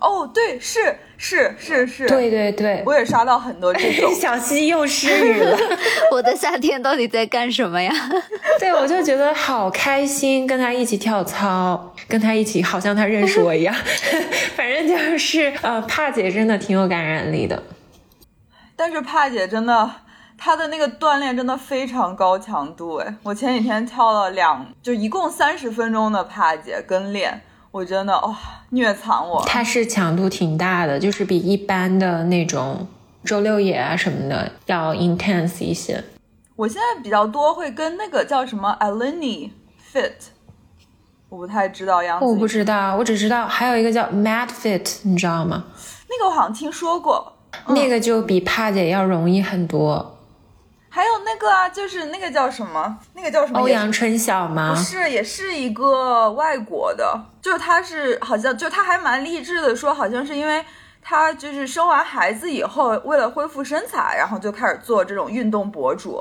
[0.00, 4.12] 哦，对，是是是是，对对对，我也刷到很多这种。
[4.14, 5.58] 小溪又失语了。
[6.12, 7.92] 我的夏天到底在干什么呀？
[8.60, 13.74] 对，我就觉得好开心，跟他一起跳操，跟他一起，好像他认识我一样。
[14.54, 17.60] 反正就是，呃，帕姐真的挺有感染力的。
[18.76, 19.90] 但是帕姐真的，
[20.38, 23.14] 她的那个锻炼真的非常高强度哎！
[23.24, 27.42] 我前几天跳了两，就一共三十分钟的帕姐跟练，
[27.78, 28.36] 我真的哇、
[28.70, 29.40] 虐惨我。
[29.46, 32.84] 它是强度挺大的，就是比一般的那种
[33.22, 36.02] 周六野啊什么的要 intense 一些。
[36.56, 39.50] 我现在比较多会跟那个叫什么 Aleni
[39.92, 40.10] Fit，
[41.28, 42.26] 我不太知道样子。
[42.26, 45.66] 我不知道，我只知道还有一个叫 Mad Fit，你知道吗？
[46.10, 47.32] 那个我好像听说过。
[47.66, 50.17] 嗯那个就比帕姐要容易很多。
[50.98, 52.98] 还有那个啊，就是那个叫什么？
[53.14, 53.60] 那个叫什么？
[53.60, 54.82] 欧阳春晓吗不？
[54.82, 60.64] 是，也是一个外国的，就是他是好像就他还蛮励志的，说好像是因为
[61.00, 66.20] 他就是生完孩子以后，为了恢复身材，然后就开始做这种运动博主，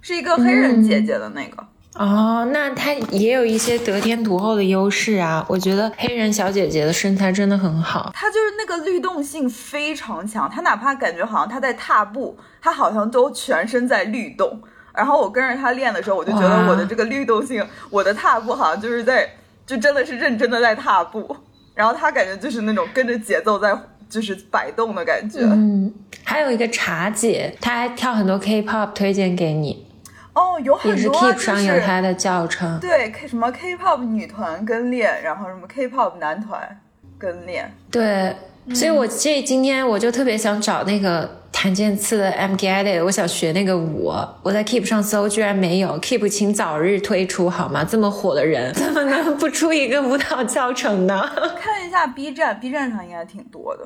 [0.00, 1.66] 是一个黑人姐姐的那个。
[1.96, 5.44] 哦，那她也有一些得天独厚的优势啊。
[5.48, 8.10] 我觉得黑人小姐姐的身材真的很好。
[8.14, 14.60] 她就是那个律动性非常强，她哪怕感觉好像她在踏步，她好像都全身在律动。
[14.92, 19.28] 然后我跟着她练的时候，我就觉得我的这个律动性，我的踏步好像就是在，
[19.66, 21.36] 就真的是认真的在踏步。
[21.74, 23.76] 然后她感觉就是那种跟着节奏在
[24.08, 25.40] 就是摆动的感觉。
[25.42, 29.84] 嗯，还有一个茶姐，她还跳很多 K-pop，推荐给你，
[30.34, 32.78] 哦，有很多、啊、Keep 就是上有她的教程。
[32.80, 36.80] 对 K 什么 K-pop 女团跟练，然后什么 K-pop 男团
[37.18, 37.72] 跟练。
[37.90, 38.36] 对，
[38.74, 44.12] 所以我这今天我就特别想找那个谭健次的 I'm Get It，我想学那个舞。
[44.42, 46.00] 我在 Keep 上搜，居然没有。
[46.00, 47.84] Keep 请早日推出好吗？
[47.84, 51.30] 这么火的人， 怎么能不出一个舞蹈教程呢？
[51.60, 53.84] 看一下 B 站，B 站上应该挺多的。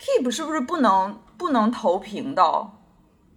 [0.00, 2.79] Keep 是不是不能不能投屏到，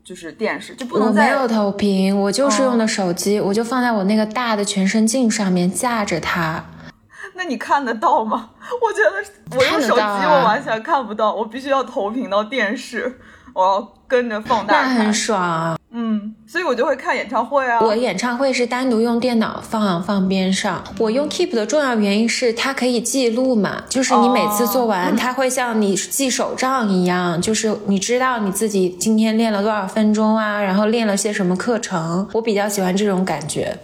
[0.03, 6.65] 就是电视就不我能在没有投屏，我就是用的手机，我就放在我那个大的全身镜上面架着它。
[7.35, 8.49] 那你看得到吗？
[8.81, 13.19] 我觉得我用手机我完全看不到，我必须要投屏到电视，
[13.53, 15.13] 我要跟着放大那很看。
[15.13, 15.77] 爽啊！
[15.95, 17.79] 嗯，所以我就会看演唱会啊。
[17.79, 20.83] 我演唱会是单独用电脑放放边上。
[20.97, 32.27] 我用 Keep 的重要原因是它可以记录嘛，就是你每次做完，哦它会像你记手账一样，就是你知道你自己今天练了多少分钟啊，然后练了些什么课程。
[32.33, 33.77] 我比较喜欢这种感觉。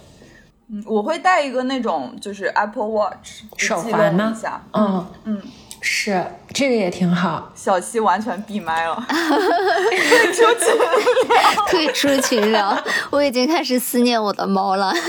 [0.72, 4.62] 嗯，我会带一个那种就是 Apple Watch 手记环吗录一下。
[4.72, 5.42] 嗯嗯，
[5.80, 7.50] 是这个也挺好。
[7.54, 8.96] 小七完全闭麦了，
[11.68, 12.76] 退出群聊，
[13.10, 14.88] 我已经开始思念我的猫了。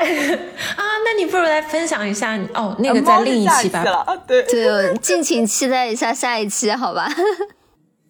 [0.00, 3.84] 啊，那你不如来分享一下你哦，那个在另一期吧。
[4.26, 7.06] 对，对，敬请期待一下下一期，好吧？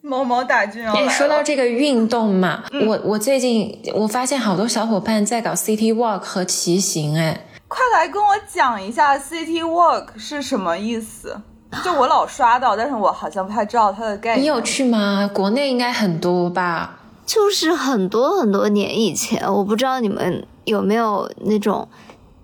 [0.03, 1.11] 猫猫大军要来哎，了。
[1.11, 11.41] 说到这个运动嘛，我我最近我发现好多小伙伴在搞 City Walk 和骑行，哎，快来跟我讲一下 City Walk 是什么意思？
[11.85, 14.43] 就我老刷到，但是我好像不太知道它的概念。
[14.43, 15.31] 你有去吗？
[15.33, 16.99] 国内应该很多吧？
[17.25, 21.89] 就是很多很多年以前，我不知道你们有没有那种，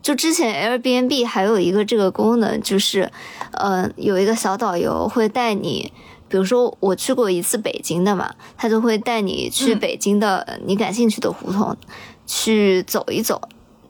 [0.01, 3.11] 就之前 Airbnb 还有一个这个功能，就是，
[3.51, 5.93] 呃，有一个小导游会带你，
[6.29, 11.77] 比如说我去过一次北京的嘛，他就会带你去嗯北京的、呃你感兴趣的胡同
[12.25, 13.43] 去走一走。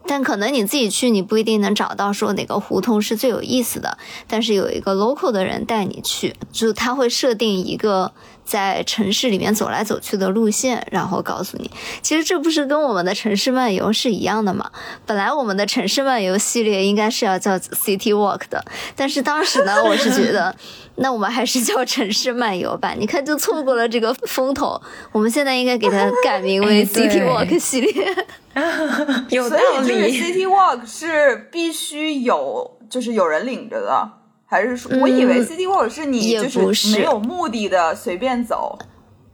[0.06, 3.98] 但可能你自己去，你不一定能找到说哪个胡同是最有意思的。
[4.26, 8.12] 但是有一个 local 的人带你去，就他会设定一个
[8.44, 11.70] 在城市里面走来走去的路线，然后告诉你。
[12.02, 14.70] 其实这不是跟我们的城市漫游是一样的吗？
[15.04, 18.64] 本来我们的城市漫游系列应该是要叫 City Walk 的，
[18.94, 20.54] 但是当时呢，我是觉得，
[20.96, 22.94] 那我们还是叫城市漫游吧。
[22.96, 24.80] 你看，就错过了这个风头。
[25.10, 28.26] 我们现在应该给它改名为 City Walk 系列。
[29.30, 30.20] 有道所以就是理。
[30.20, 34.10] City Walk 是必须有，就是有人领着的，
[34.46, 34.98] 还是说？
[35.00, 38.78] 我以为 City Walk 是你就是没有目的的随便走。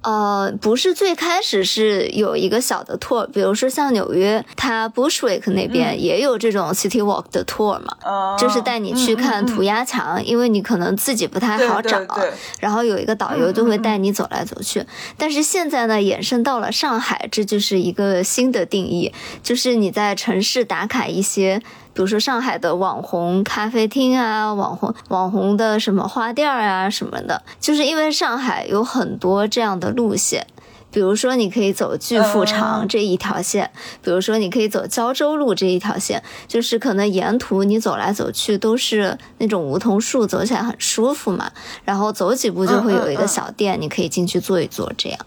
[0.03, 12.01] 呃，不是，最开始是有一个小的 tour，比如说像纽约，它 Bushwick 那边也有这种 City Walk 的 tour 嘛，嗯，就是带你去看涂鸦，鸦墙，因为你可能自己不太好找，
[12.61, 14.85] 然后有一个导游就会带你走来走去。
[15.17, 19.13] 但是现在呢，延伸到了上海，这就是一个新的定义，
[19.43, 21.63] 就是你在城市打卡一些。
[21.95, 30.47] 比如说上海的网红咖啡厅啊，网红网红的什么花店啊什么的，就是因为上海有很多这样的路线。
[30.91, 33.71] 比如说，你可以走巨富长嗯这一条线，
[34.03, 41.51] 比如说你可以走胶州路这一条线，就是可能沿途你走来走去都是那种梧桐树，走起来很舒服嘛。
[41.87, 45.19] 然后走几步就会有一个小店，你可以进去坐一坐，这样。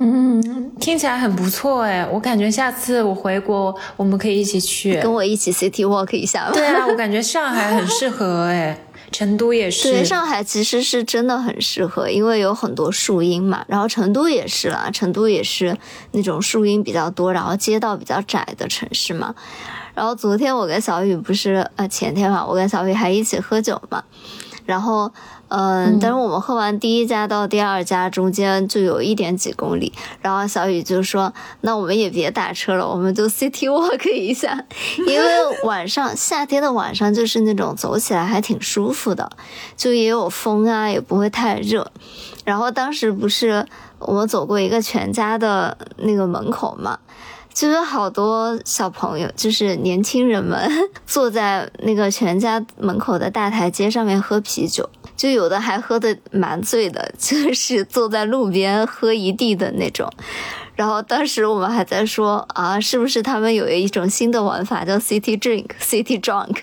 [0.00, 5.00] 嗯，听起来很不错哎，我感觉下次我回国我们可以一起去。
[5.00, 6.52] 跟我一起 city walk 一下吧。
[6.52, 8.78] 对啊，我感觉上海很适合哎，
[9.10, 9.90] 成都也是。
[9.90, 13.64] 对，上海其实是真的很适合，因为有很多树荫嘛。
[13.66, 15.76] 然后成都也是啦，成都也是
[16.12, 19.34] 那种树荫比较多，然后街道比较窄的城市嘛。
[19.94, 24.04] 然后昨天我跟小雨不是呃前天嘛，我跟小雨还一起喝酒嘛。
[24.64, 25.10] 然后
[25.48, 31.32] 嗯，但是我们喝完第一家到第二家中间就有一点几公里，然后小雨就说
[31.62, 34.62] ：“那我们也别打车了，我们就 city walk 一下，
[35.06, 35.26] 因为
[35.64, 39.30] 晚上夏天的晚上就是那种走起来还挺舒服的，
[39.76, 41.90] 就也有风啊，也不会太热。
[42.44, 43.66] 然后当时不是
[43.98, 46.98] 我们走过一个全家的那个门口嘛。”
[47.54, 50.70] 就是好多小朋友，就是年轻人们
[51.04, 60.10] 坐在那个全家门口的大台阶上面喝啤酒，就有的还喝的蛮醉的， 就是坐在路边喝一地的那种。
[60.76, 66.58] 然后当时我们还在说啊，是不是他们有一种新的玩法叫 City Drink、City Drunk？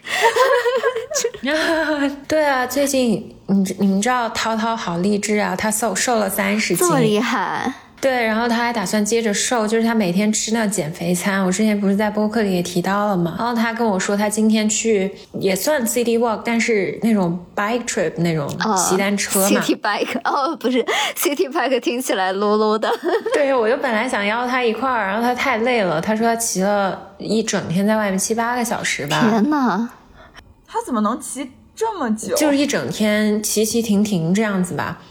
[2.27, 7.73] 对啊，最近你你们知道涛涛好励志啊，他瘦瘦了三十斤这么厉，害？
[8.01, 11.43] 对，然后他还打算接着瘦，就是他每天吃那减肥餐。
[11.43, 19.47] 我之前不是在播客里也提到了嘛，然后他跟我说他今天去也算 city walk，但是那种 bike trip 那种哦骑单车嘛。
[19.47, 20.85] ，City Bike 哦，不是
[21.17, 22.91] City Bike，听起来 low low 的。
[23.33, 29.89] 对，我就本来想邀他一块儿，然后他太累了，他说他骑了一整天在外面七八个小时吧，天呐！
[30.67, 32.35] 他怎么能骑这么久？
[32.35, 35.01] 就是一整天骑骑停停这样子吧。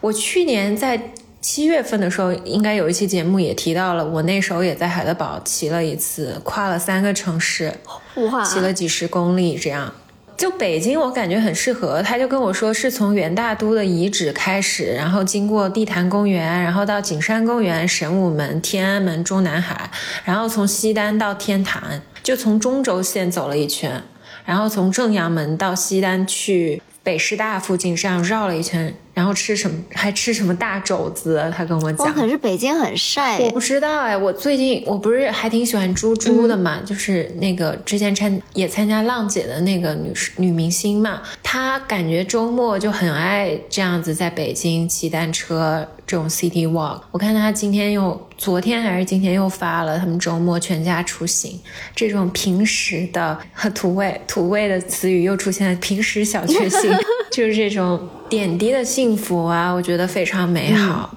[0.00, 1.00] 我去年在
[1.44, 7.70] 七月份的时候，应该有一期节目也提到了，我那时候也在海德堡骑了一次，跨了三个城市，
[8.14, 9.92] 哇，骑了几十公里这样。
[10.38, 12.02] 就北京，我感觉很适合。
[12.02, 19.90] 他就跟我说，是从元大都的遗址开始，然后经过地坛公园，然后到景山公园、神武门、天安门、中南海，
[20.24, 24.02] 然后从西单到天坛，就从中轴线走了一圈，
[24.46, 32.12] 然后从正阳门到西单去北师大附近这样绕了一圈，然后吃什么还吃什么大肘子，他跟我哇，讲。
[32.12, 47.00] 可是北京很晒我不知道哎，我最近我不是还挺喜欢猪猪的嘛，就是那个之前参也参加浪姐的那个女士女明星嘛，她感觉周末就很爱这样子在北京骑单车这种 city walk。
[47.12, 51.60] 我看她今天又昨天还是今天又发了，他们周末全家出行，
[51.94, 56.90] 这种平时的和土味土味的词语又出现了，平时小确幸，
[57.34, 61.10] 就是这种点滴的幸福啊，我觉得非常美好。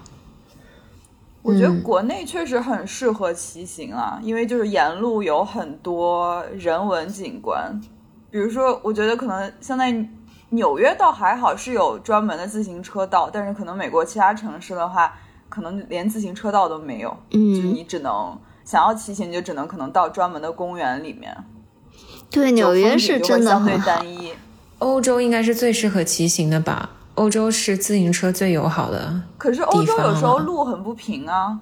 [1.44, 7.80] 我觉得国内确实很适合骑行啊，因为就是沿路有很多人文景观，
[8.32, 9.96] 比如说，我觉得可能现在
[10.50, 15.14] 纽约倒还好，是有专门的自行车道，但是可能美国其他城市的话，
[15.50, 21.38] 可能连自行车道都没有，嗯就是你只能想要骑行，你就只能可能到专门的公园里面，
[22.32, 23.86] 对，纽约是真的相对很。
[23.86, 24.34] 单一。
[24.80, 26.90] 欧洲应该是最适合骑行的吧？
[27.16, 31.58] 欧洲是自行车最友好的，可是欧洲有时候路很不平啊，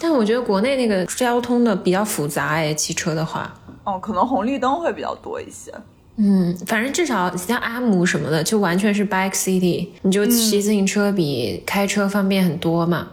[0.00, 3.52] 但我觉得国内那个交通的比较复杂哎，骑车的话，
[3.84, 5.70] 哦，可能红绿灯会比较多一些。
[6.16, 13.08] 嗯，反正至少像阿姆什么的，就完全是 bike city，你就骑自行车比开车方便很多嘛。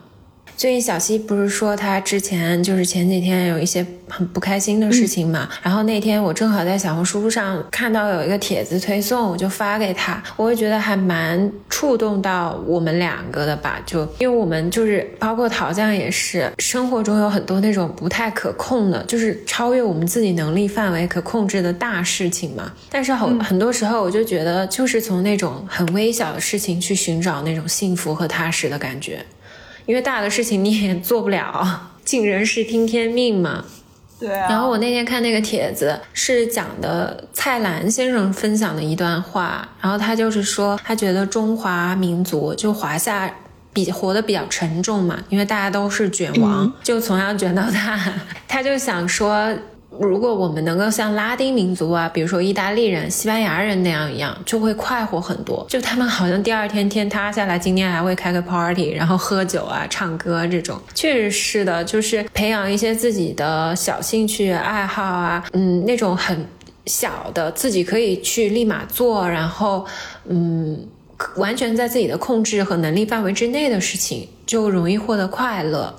[0.55, 29.25] 最近小西不是说他之前就是前几天有一些很不开心的事情嘛，然后那天我正好在小红书上看到有一个帖子推送，我就发给他，我会觉得还蛮触动到我们两个的吧，就因为我们就是包括陶酱也是，生活中有很多那种不太可控的，就是超越我们自己能力范围可控制的大事情嘛，但是很、很多时候我就觉得就是从那种很微小的事情去寻找那种幸福和踏实的感觉。
[29.85, 33.65] 因为大的事情你也做不了，尽人事听天命嘛。
[34.19, 43.29] 对啊，然后我那天看那个帖子，是讲的蔡澜先生分享的一段话，然后他就是说，他觉得中华民族就华夏
[43.73, 47.99] 比活得比较沉重嘛，因为大家都是卷王，就从小卷到大，
[48.47, 49.53] 他就想说。
[49.99, 55.65] 如果我们能够像拉丁民族啊，比如说意大利人、西班牙人那样一样，就会快活很多。
[55.69, 66.45] 就他们好像第二天天塌下来，今天还会开个 party，然后喝酒啊、唱歌这种，确实是的，就是培养一些自己的小兴趣爱好啊，嗯，那种很
[66.85, 69.85] 小的自己可以去立马做，然后
[70.27, 70.87] 嗯，
[71.37, 75.93] 完全在自己的控制和能力范围之内的事情，就容易获得快乐。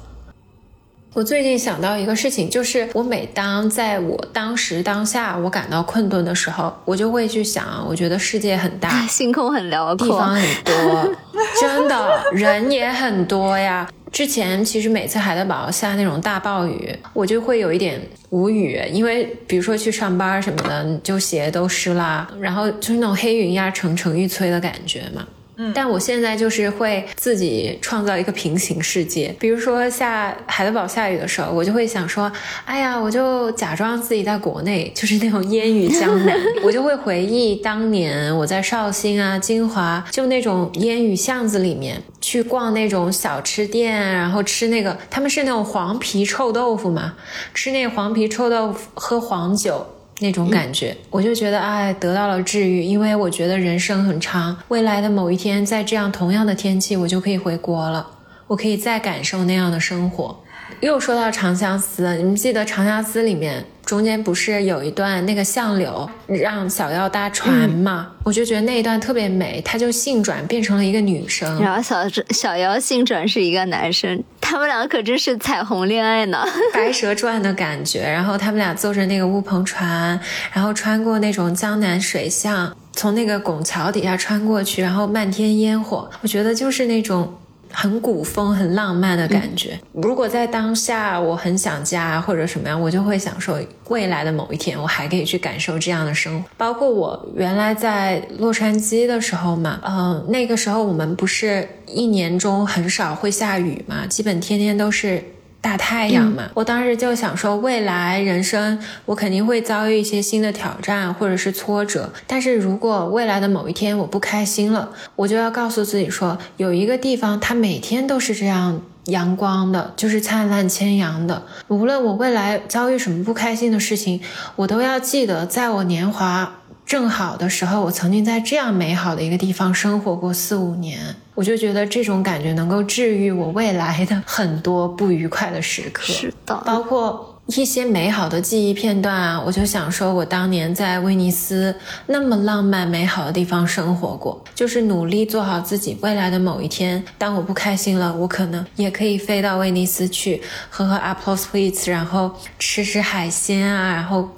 [1.15, 11.15] 我最近想到一个事情，就是我每当在我当时当下我感到困顿的时候，我就会去想，我觉得世界很大，星空很辽阔，地方很多，
[11.61, 13.89] 真的 人也很多呀。
[14.11, 18.01] 之前其实每次海德堡下那种大暴雨，我就会有一点
[18.31, 25.25] 无语，因为比如说去上班什么的，你就鞋都湿啦，然后就是那种黑云压城城欲摧的感觉嘛。
[25.57, 32.31] 嗯，但我现在就是会自己创造一个平行世界，比如说下海德堡下雨的时候，我就会想说，
[32.65, 47.15] 哎呀，我就假装自己在国内，就是那种烟雨江南， 我就会回忆当年我在绍兴啊、金华，就那种烟雨巷子里面去逛那种小吃店，然后吃那个他们是那种黄皮臭豆腐嘛，
[47.55, 49.87] 吃那个黄皮臭豆腐，喝黄酒。
[50.21, 58.07] 那种感觉，我就觉得哎，得到了治愈，因为我觉得人生很长，未来的某一天，在这样同样的天气，我就可以回国了，
[58.47, 60.41] 我可以再感受那样的生活。
[60.81, 68.13] 又说到长相思，你们记得长相思里面中间不是有一段那个相柳让小妖搭船吗？
[68.23, 78.01] 我就觉得那一段特别美，她就性转变成了一个女生，然后小小妖性转是一个男生，他们俩可真是彩虹恋爱呢，白蛇传的感觉。
[78.01, 80.19] 然后他们俩坐着那个乌篷船，
[80.53, 87.35] 然后穿过那种江南水巷，从那个拱桥底下穿过去，然后漫天烟火，我觉得就是那种。
[87.75, 89.79] 很古风、很浪漫的感觉。
[89.93, 93.59] 如果在当下我很想家或者什么样，我就会享受，
[93.89, 96.49] 未来的某一天我还可以去感受这样的生活。
[96.57, 105.23] 包括我原来在洛杉矶的时候嘛，嗯、那个时候我们不是一年中很少会下雨嘛，基本天天都是。
[105.65, 121.43] 大太阳嘛，我当时就想说，未来人生我肯定会遭遇一些新的挑战或者是挫折，但是如果未来的某一天我不开心了，我就要告诉自己说，有一个地方它每天都是这样阳光的，就是灿烂千阳的。
[121.69, 124.21] 无论我未来遭遇什么不开心的事情，
[124.57, 126.57] 我都要记得，在我年华
[126.87, 131.17] 正好的时候，我曾经在这样美好的一个地方生活过四五年。
[131.35, 141.75] 我就觉得这种感觉能够治愈我未来的很多不愉快的时刻，是的，包括一些美好的记忆片段啊，我就想说，我当年在威尼斯
[142.07, 152.31] 那么浪漫美好的地方生活过，就是努力做好自己，未来的某一天，当我不开心了，我可能也可以飞到威尼斯去喝喝 Apple Sweets，然后
[152.61, 154.29] 吃吃海鲜啊，然后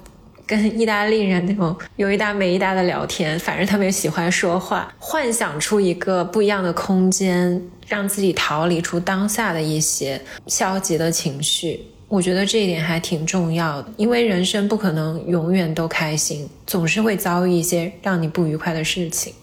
[0.47, 11.85] 跟意大利人那种有一搭没一搭的聊天，反正他们也喜欢说话，幻想出一个不一样的空间，让自己逃离出当下的一些消极的情绪。
[12.07, 19.33] 我觉得这一点还挺重要的，因为人生不可能永远都开心，总是会遭遇一些让你不愉快的事情。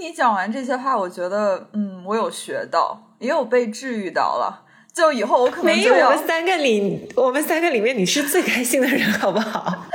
[0.00, 4.64] 你讲完这些话，我觉得，嗯，我有学到，也有被治愈到了。
[4.92, 9.86] 就以后我可能没有我们三个里，我们三个里面你是最开心的人，好不好？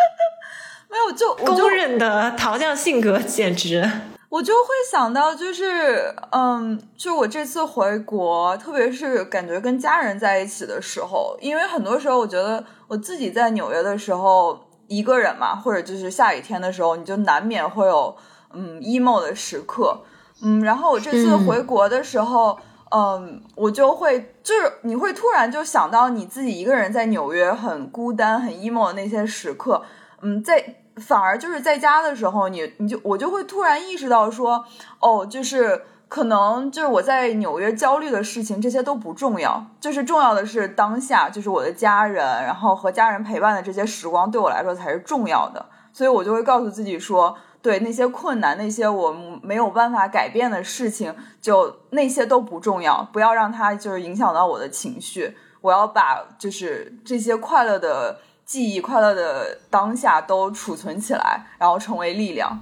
[0.92, 3.90] 没有，就公认的桃酱性格，简直。
[4.28, 18.16] 我就会想到，就是，嗯，就我这次回国，特别是感觉跟家人在一起的时候，因为很多时候我觉得我自己在纽约的时候一个人嘛，或者就是下雨天的时候，你就难免会有
[18.54, 20.02] 嗯 emo 的时刻，
[20.42, 22.58] 嗯，然后我这次回国的时候，
[22.92, 29.84] 嗯，我就会就是你会突然就想到你自己一个人在纽约很孤单、很 emo 的那些时刻，
[30.22, 30.78] 嗯，在。
[30.98, 34.66] 反而就是在家的时候，你你就我就会突然意识到说，
[35.00, 45.66] 哦，就是可能就是我在纽约焦虑的事情，这些都不重要，就是重要的是当下，就是我的家人，然后和家人陪伴的这些时光对我来说才是重要的。
[45.94, 55.38] 所以我就会告诉自己说，对那些困难、那些我没有办法改变的事情，就那些都不重要，不要让它就是影响到我的情绪。
[55.62, 58.20] 我要把就是这些快乐的。
[58.52, 62.60] 记忆快乐的当下都储存起来，然后成为力量，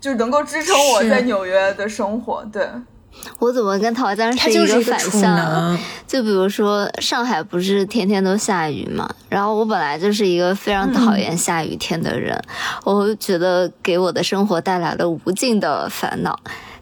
[0.00, 2.44] 就能够支撑我在纽约的生活。
[2.52, 2.68] 对
[3.38, 5.78] 我怎么跟陶江是一个反向？
[6.08, 12.36] 就比如说上海不是天天都下雨嘛，然后我本来就是一个非常讨厌下雨天的人，
[12.82, 16.36] 我觉得给我的生活带来了无尽的烦恼。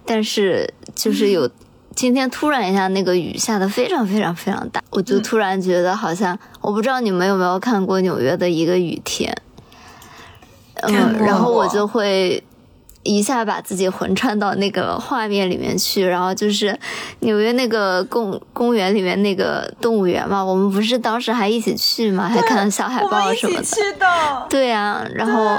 [0.07, 1.50] 但是就是有。
[1.97, 9.34] 今天突然一下，那个雨下的非常非常非常大，我就突然觉得好像，我不知道你们有没有看过纽约的一个雨天，
[10.82, 12.44] 嗯，然后我就会
[13.07, 16.78] 一下把自己魂穿到那个画面里面去，然后就是
[17.20, 25.57] 纽约那个公公园里面那个动物园嘛，我们不是当时还一起去嘛，还看小海豹什么的，对啊，然后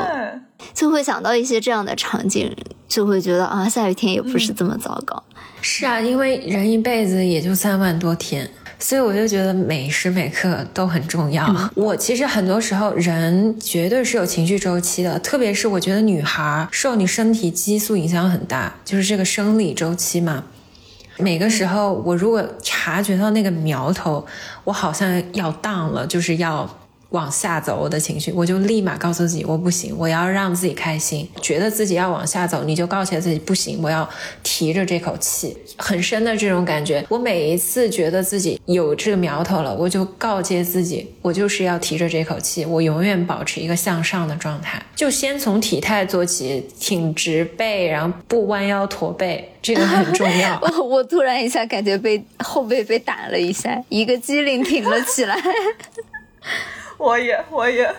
[0.73, 2.55] 就会想到一些这样的场景，
[2.87, 5.23] 就会觉得啊，下雨天也不是这么糟糕。
[5.61, 8.49] 是啊，因为人一辈子也就三万多天，
[8.79, 11.71] 所以我就觉得每时每刻都很重要。
[11.75, 20.43] 我其实很多时候人绝对是有情绪周期的，特别是我觉得女孩受你身体激素影响很大，就是这个生理周期嘛。
[21.17, 24.25] 每个时候我如果察觉到那个苗头，
[24.63, 26.69] 我好像要荡了，就是要。
[27.09, 31.27] 往下走，我的情绪，我就立马告诉自己，我不行，我要让自己开心。
[31.41, 34.07] 觉得自己要往下走，你就告诫自己不行，我要
[34.43, 37.05] 提着这口气，很深的这种感觉。
[37.07, 44.81] 我每一次觉得自己有这个苗头了，我就告诫自己，我就是要提着这口气，我永远保持一个向上的状态。
[44.93, 50.59] 就先从体态做起，挺直背，然后不弯腰驼背，这个很重要。
[50.61, 55.37] 我 我突然一下感觉被后背被打了一下，一个机灵挺了起来。
[56.97, 57.93] 我也，我也，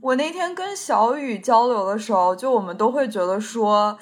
[0.00, 3.98] 我那天跟小雨交流的时候，就我们都会觉得说，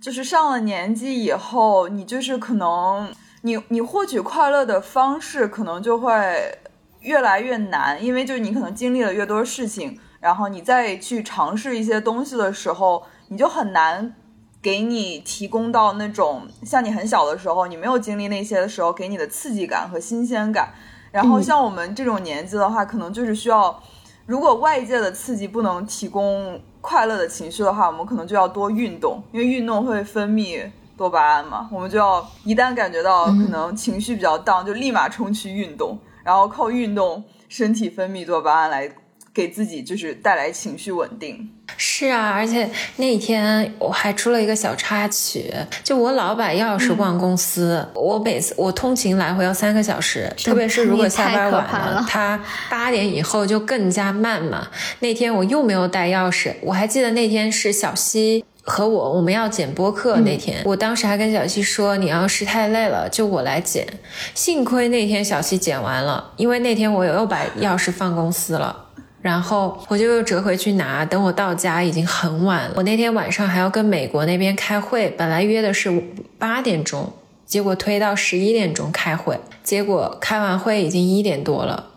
[0.00, 3.08] 就是上了年纪以后，你就是可能，
[3.42, 6.58] 你你获取快乐的方式可能就会
[7.00, 14.12] 越来越难，因为就你可能经历了越多事情，然后你再去尝试一些东西的时候，你就很难
[14.60, 20.74] 给你提供到那种像你很小的时候，你没有经历那些的时候给你的刺激感和新鲜感。
[21.10, 23.82] 然后像我们这种年纪的话，可能就是需要，
[24.26, 31.68] 如果外界的刺激不能提供快乐的情绪的话，我们可能就要多运动，因为运动会分泌多巴胺嘛。
[31.72, 38.88] 我们就要一旦感觉到可能情绪比较荡，就立马冲去运动，然后靠运动身体分泌多巴胺来
[39.32, 41.48] 给自己就是带来情绪稳定。
[41.76, 45.54] 是啊，而且那天我还出了一个小插曲，
[45.84, 54.68] 就我老把钥匙忘公司，我每次我通勤来回要三个小时，特别是如果下班晚了，他八点以后就更加慢嘛。
[54.98, 63.86] 那天我又没有带钥匙，我还记得那天是小西和我我们要剪播客那天，我当时还跟小西说，你要是太累了，就我来剪。
[64.34, 68.86] 幸亏那天小西剪完了，因为那天我又把钥匙放公司了。
[69.22, 72.72] 然后我就又折回去拿，等我到家已经很晚了。
[72.76, 76.02] 我那天晚上还要跟美国那边开会，本来约的是
[76.38, 77.12] 八点钟，
[77.44, 81.90] 结果推到十一点钟开会，结果开完会已经一点多了。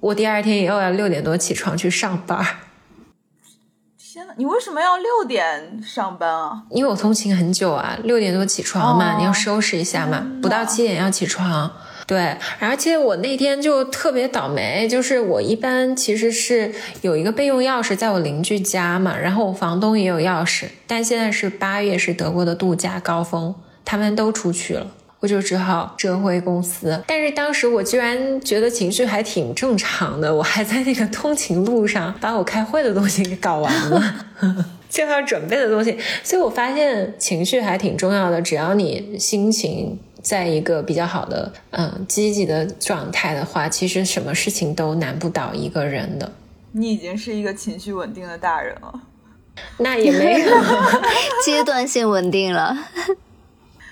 [0.00, 2.44] 我第二天又要六点多起床去上班。
[3.98, 6.62] 天呐，你为什么要六点上班啊？
[6.70, 11.70] 因为我通勤很久啊，六点多起床嘛，哦你要收拾一下嘛，不到七点要起床。
[12.12, 24.86] 对，而且我那天就特别倒霉，就是我一般其实是有一个备用钥匙在我邻居家嘛，然后我房东也有钥匙，但现在是八月，是德国的度假高峰，他们都出去了。
[25.20, 34.02] 我就只好折回公司，但是当时我居然觉得情绪还挺正常的，我还在那个通勤路上把我开会的东西给搞完了，
[34.90, 46.32] 就要准备的东西，所以我发现情绪还挺重要的，只要你心情在一个比较好的、嗯积极的状态的话，其实什么事情都难不倒一个人的。
[46.72, 49.00] 你已经是一个情绪稳定的大人了。
[49.78, 50.56] 那也没有，
[51.44, 52.74] 阶段性稳定了。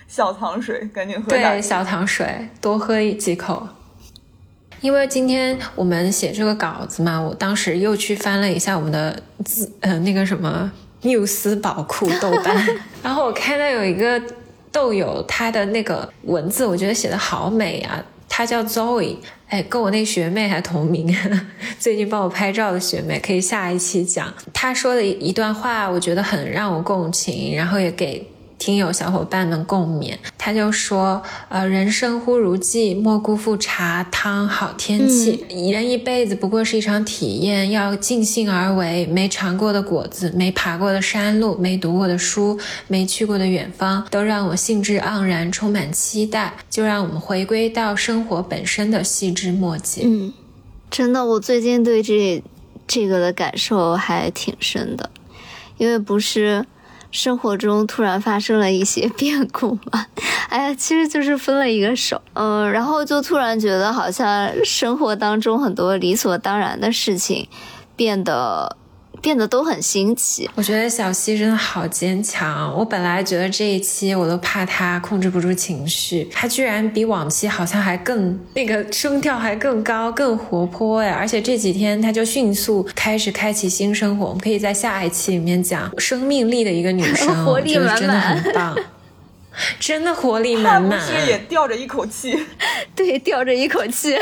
[0.08, 1.42] 小糖水，赶紧喝点。
[1.42, 3.68] 对，小糖水多喝几口。
[4.80, 10.72] 因为今天我们写这个稿子嘛，我当时又去翻了一下我们的字，呃，那个什么
[11.02, 12.56] 缪斯宝库豆瓣，
[13.04, 14.18] 然后我看到有一个
[14.72, 18.04] 豆友，他的那个文字，我觉得写的好美啊。
[18.32, 19.16] 他叫 Zoe，
[19.48, 21.12] 哎，跟我那学妹还同名，
[21.80, 24.32] 最近帮我拍照的学妹，可以下一期讲。
[24.52, 28.24] 他说的一段话，我觉得很让我共情，然后也给
[28.60, 30.14] 听友小伙伴们共勉。
[30.36, 35.44] 他就说，呃，人生忽如寄，莫辜负茶汤好天气。
[35.72, 39.06] 人一辈子不过是一场体验，要尽兴而为。
[39.06, 46.52] 没尝过的果子，没爬过的山路，没读过的书，没去过的远方，都让我兴致盎然，充满期待。
[46.68, 50.02] 就让我们回归到生活本身的细枝末节。
[50.04, 50.34] 嗯，
[50.90, 52.42] 真的，我最近对这
[52.86, 55.08] 这个的感受还挺深的，
[55.78, 56.66] 因为不是
[57.10, 60.06] 生活中突然发生了一些 变故吗，
[60.48, 67.48] 哎呀，其实就是分了一个手，嗯，然后就突然觉得好像生活当中很多理所当然的事情
[67.96, 68.76] 变得
[69.20, 72.74] 变得都很新奇，我觉得小溪真的好坚强。
[72.76, 81.16] 我本来觉得这一期我都怕她控制不住情绪，她居然比往期好像还更那个声调还更高、更活泼呀！
[81.18, 84.26] 而且这几天她就迅速开始开启新生活。
[84.26, 88.78] 我们可以在下一期里面讲生命力的一个女生， 活力满满真的很棒，
[89.78, 90.98] 真的活力满满。
[91.00, 92.38] 是也吊着一口气？
[92.96, 94.16] 对，吊着一口气。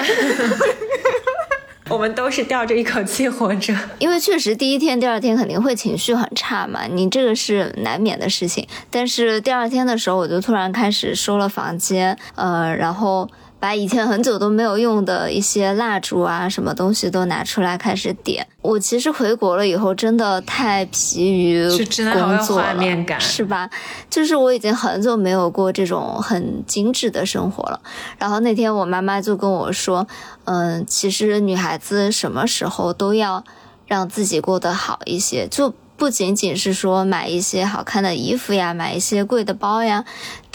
[1.91, 3.75] 我们都是吊着一口气活着。
[3.99, 8.67] 因为确实第一天、第二天肯定会情绪很差嘛，你这个是难免的事情。
[8.91, 13.29] 但是第二天的时候，我就突然开始收了房间，呃，然后
[13.61, 18.47] 把以前很久都没有用的一些蜡烛啊，什么东西都拿出来开始点。
[18.63, 23.69] 我其实回国了以后，真的太疲于工作了，画面感是吧？
[24.09, 27.81] 就是我已经很久没有过这种很精致的生活了。
[28.19, 30.07] 然后那天我妈妈就跟我说，
[30.45, 33.43] 嗯，其实女孩子什么时候都要
[33.87, 40.05] 让自己过得好一些，就不仅仅是说买一些好看的衣服呀，买一些贵的包呀，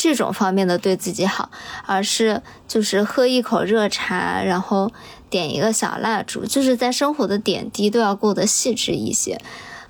[0.03, 1.49] 这种方面的对自己好，
[1.85, 4.91] 而是就是喝一口热茶，然后
[5.29, 9.39] 点一个小蜡烛，就是在生活的点滴都要过得细致一些。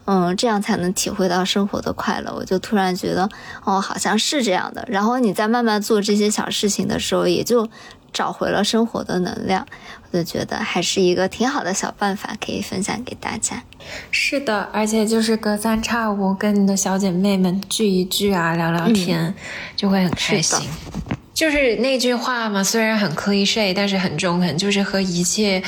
[0.06, 2.32] 嗯，这样才能体会到生活的快乐。
[2.36, 3.28] 我就突然觉得，
[3.64, 4.86] 哦，好像是这样的。
[4.88, 7.68] 然后你在慢慢做这些小事情的时候，也就
[8.14, 9.66] 找回了生活的能量。
[10.12, 13.64] 我就觉得还是一个挺好的小办法，可以分享给大家。
[14.12, 19.34] 是的，而且就是隔三差五跟你的小姐妹们聚一聚啊，聊聊天，
[19.76, 20.70] 就会很开心。
[21.34, 25.62] 就是那句话嘛，虽然很 cliche，但是很中肯，就是和一切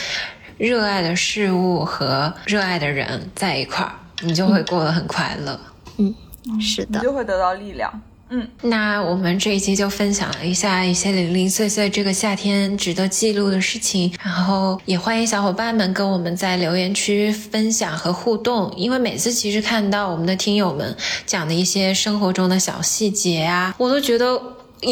[0.59, 3.91] 热爱的事物和热爱的人在一块儿，
[4.21, 5.59] 你就会过得很快乐。
[5.97, 6.13] 嗯
[6.61, 7.91] 是的，你就会得到力量。
[8.29, 20.95] 嗯，那我们这一期就分享了一下一些零零碎碎这个夏天值得记录的事情，然后也欢迎小伙伴们跟我们在留言区分享和互动，因为每次其实看到我们的听友们
[21.25, 24.41] 讲的一些生活中的小细节啊，我都觉得。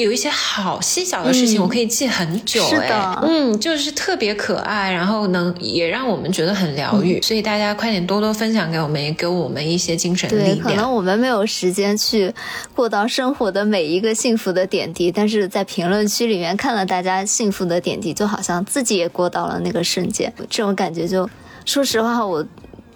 [0.02, 1.62] 有一些好细小的事情，嗯。
[1.62, 2.90] 我可以记很久、是哎。
[2.90, 10.60] 的嗯，就是特别可爱，然后能也让我们觉得很疗愈，所以大家快点多多分享给我们，也给我们一些精神力。
[10.60, 12.34] 可能我们没有时间去
[12.76, 21.30] 过到生活的每一个幸福的点滴，但是在评论区里面看了大家幸福的点滴，就好像自己也过到了那个瞬间，这种感觉就，
[21.66, 22.46] 说实话，我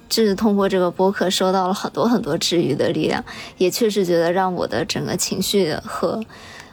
[0.09, 3.23] 就是通过这个播客收到了很多很多治愈的力量，
[3.57, 6.23] 也确实觉得让我的整个情绪和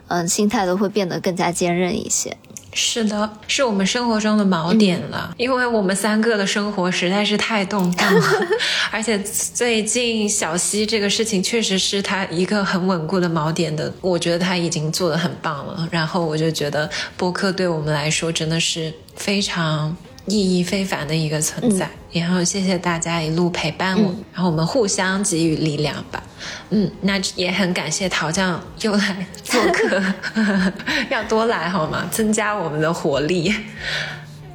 [0.08, 2.36] 嗯心态都会变得更加坚韧一些。
[2.76, 8.22] 是的，是我们生活中的锚点了，因为我们三个的生活实在是太动荡了，
[8.90, 15.88] 而且最近小溪这个事情确实是他一个很稳固的锚点的，我觉得他已经做的很棒了。
[15.92, 19.96] 然后我就觉得播客对我们来说真的是非常
[20.26, 21.88] 意义非凡的一个存在。
[22.12, 26.22] 然后谢谢大家一路陪伴我，然后我们互相给予力量吧。
[26.70, 30.02] 嗯，那也很感谢陶酱又来做客，
[31.10, 32.08] 要多来好吗？
[32.10, 33.54] 增加我们的活力。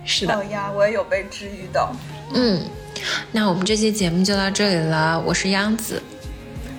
[0.05, 1.91] 是的，好呀，我也有被治愈到。
[2.34, 2.61] 嗯，
[3.32, 5.22] 那我们这期节目就到这里了。
[5.26, 6.01] 我是央子，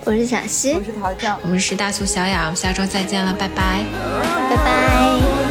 [0.05, 3.85] 我是小溪，我是陶酱，我们是大苏小雅，我们下周再见了，拜拜，
[4.49, 5.50] 拜拜。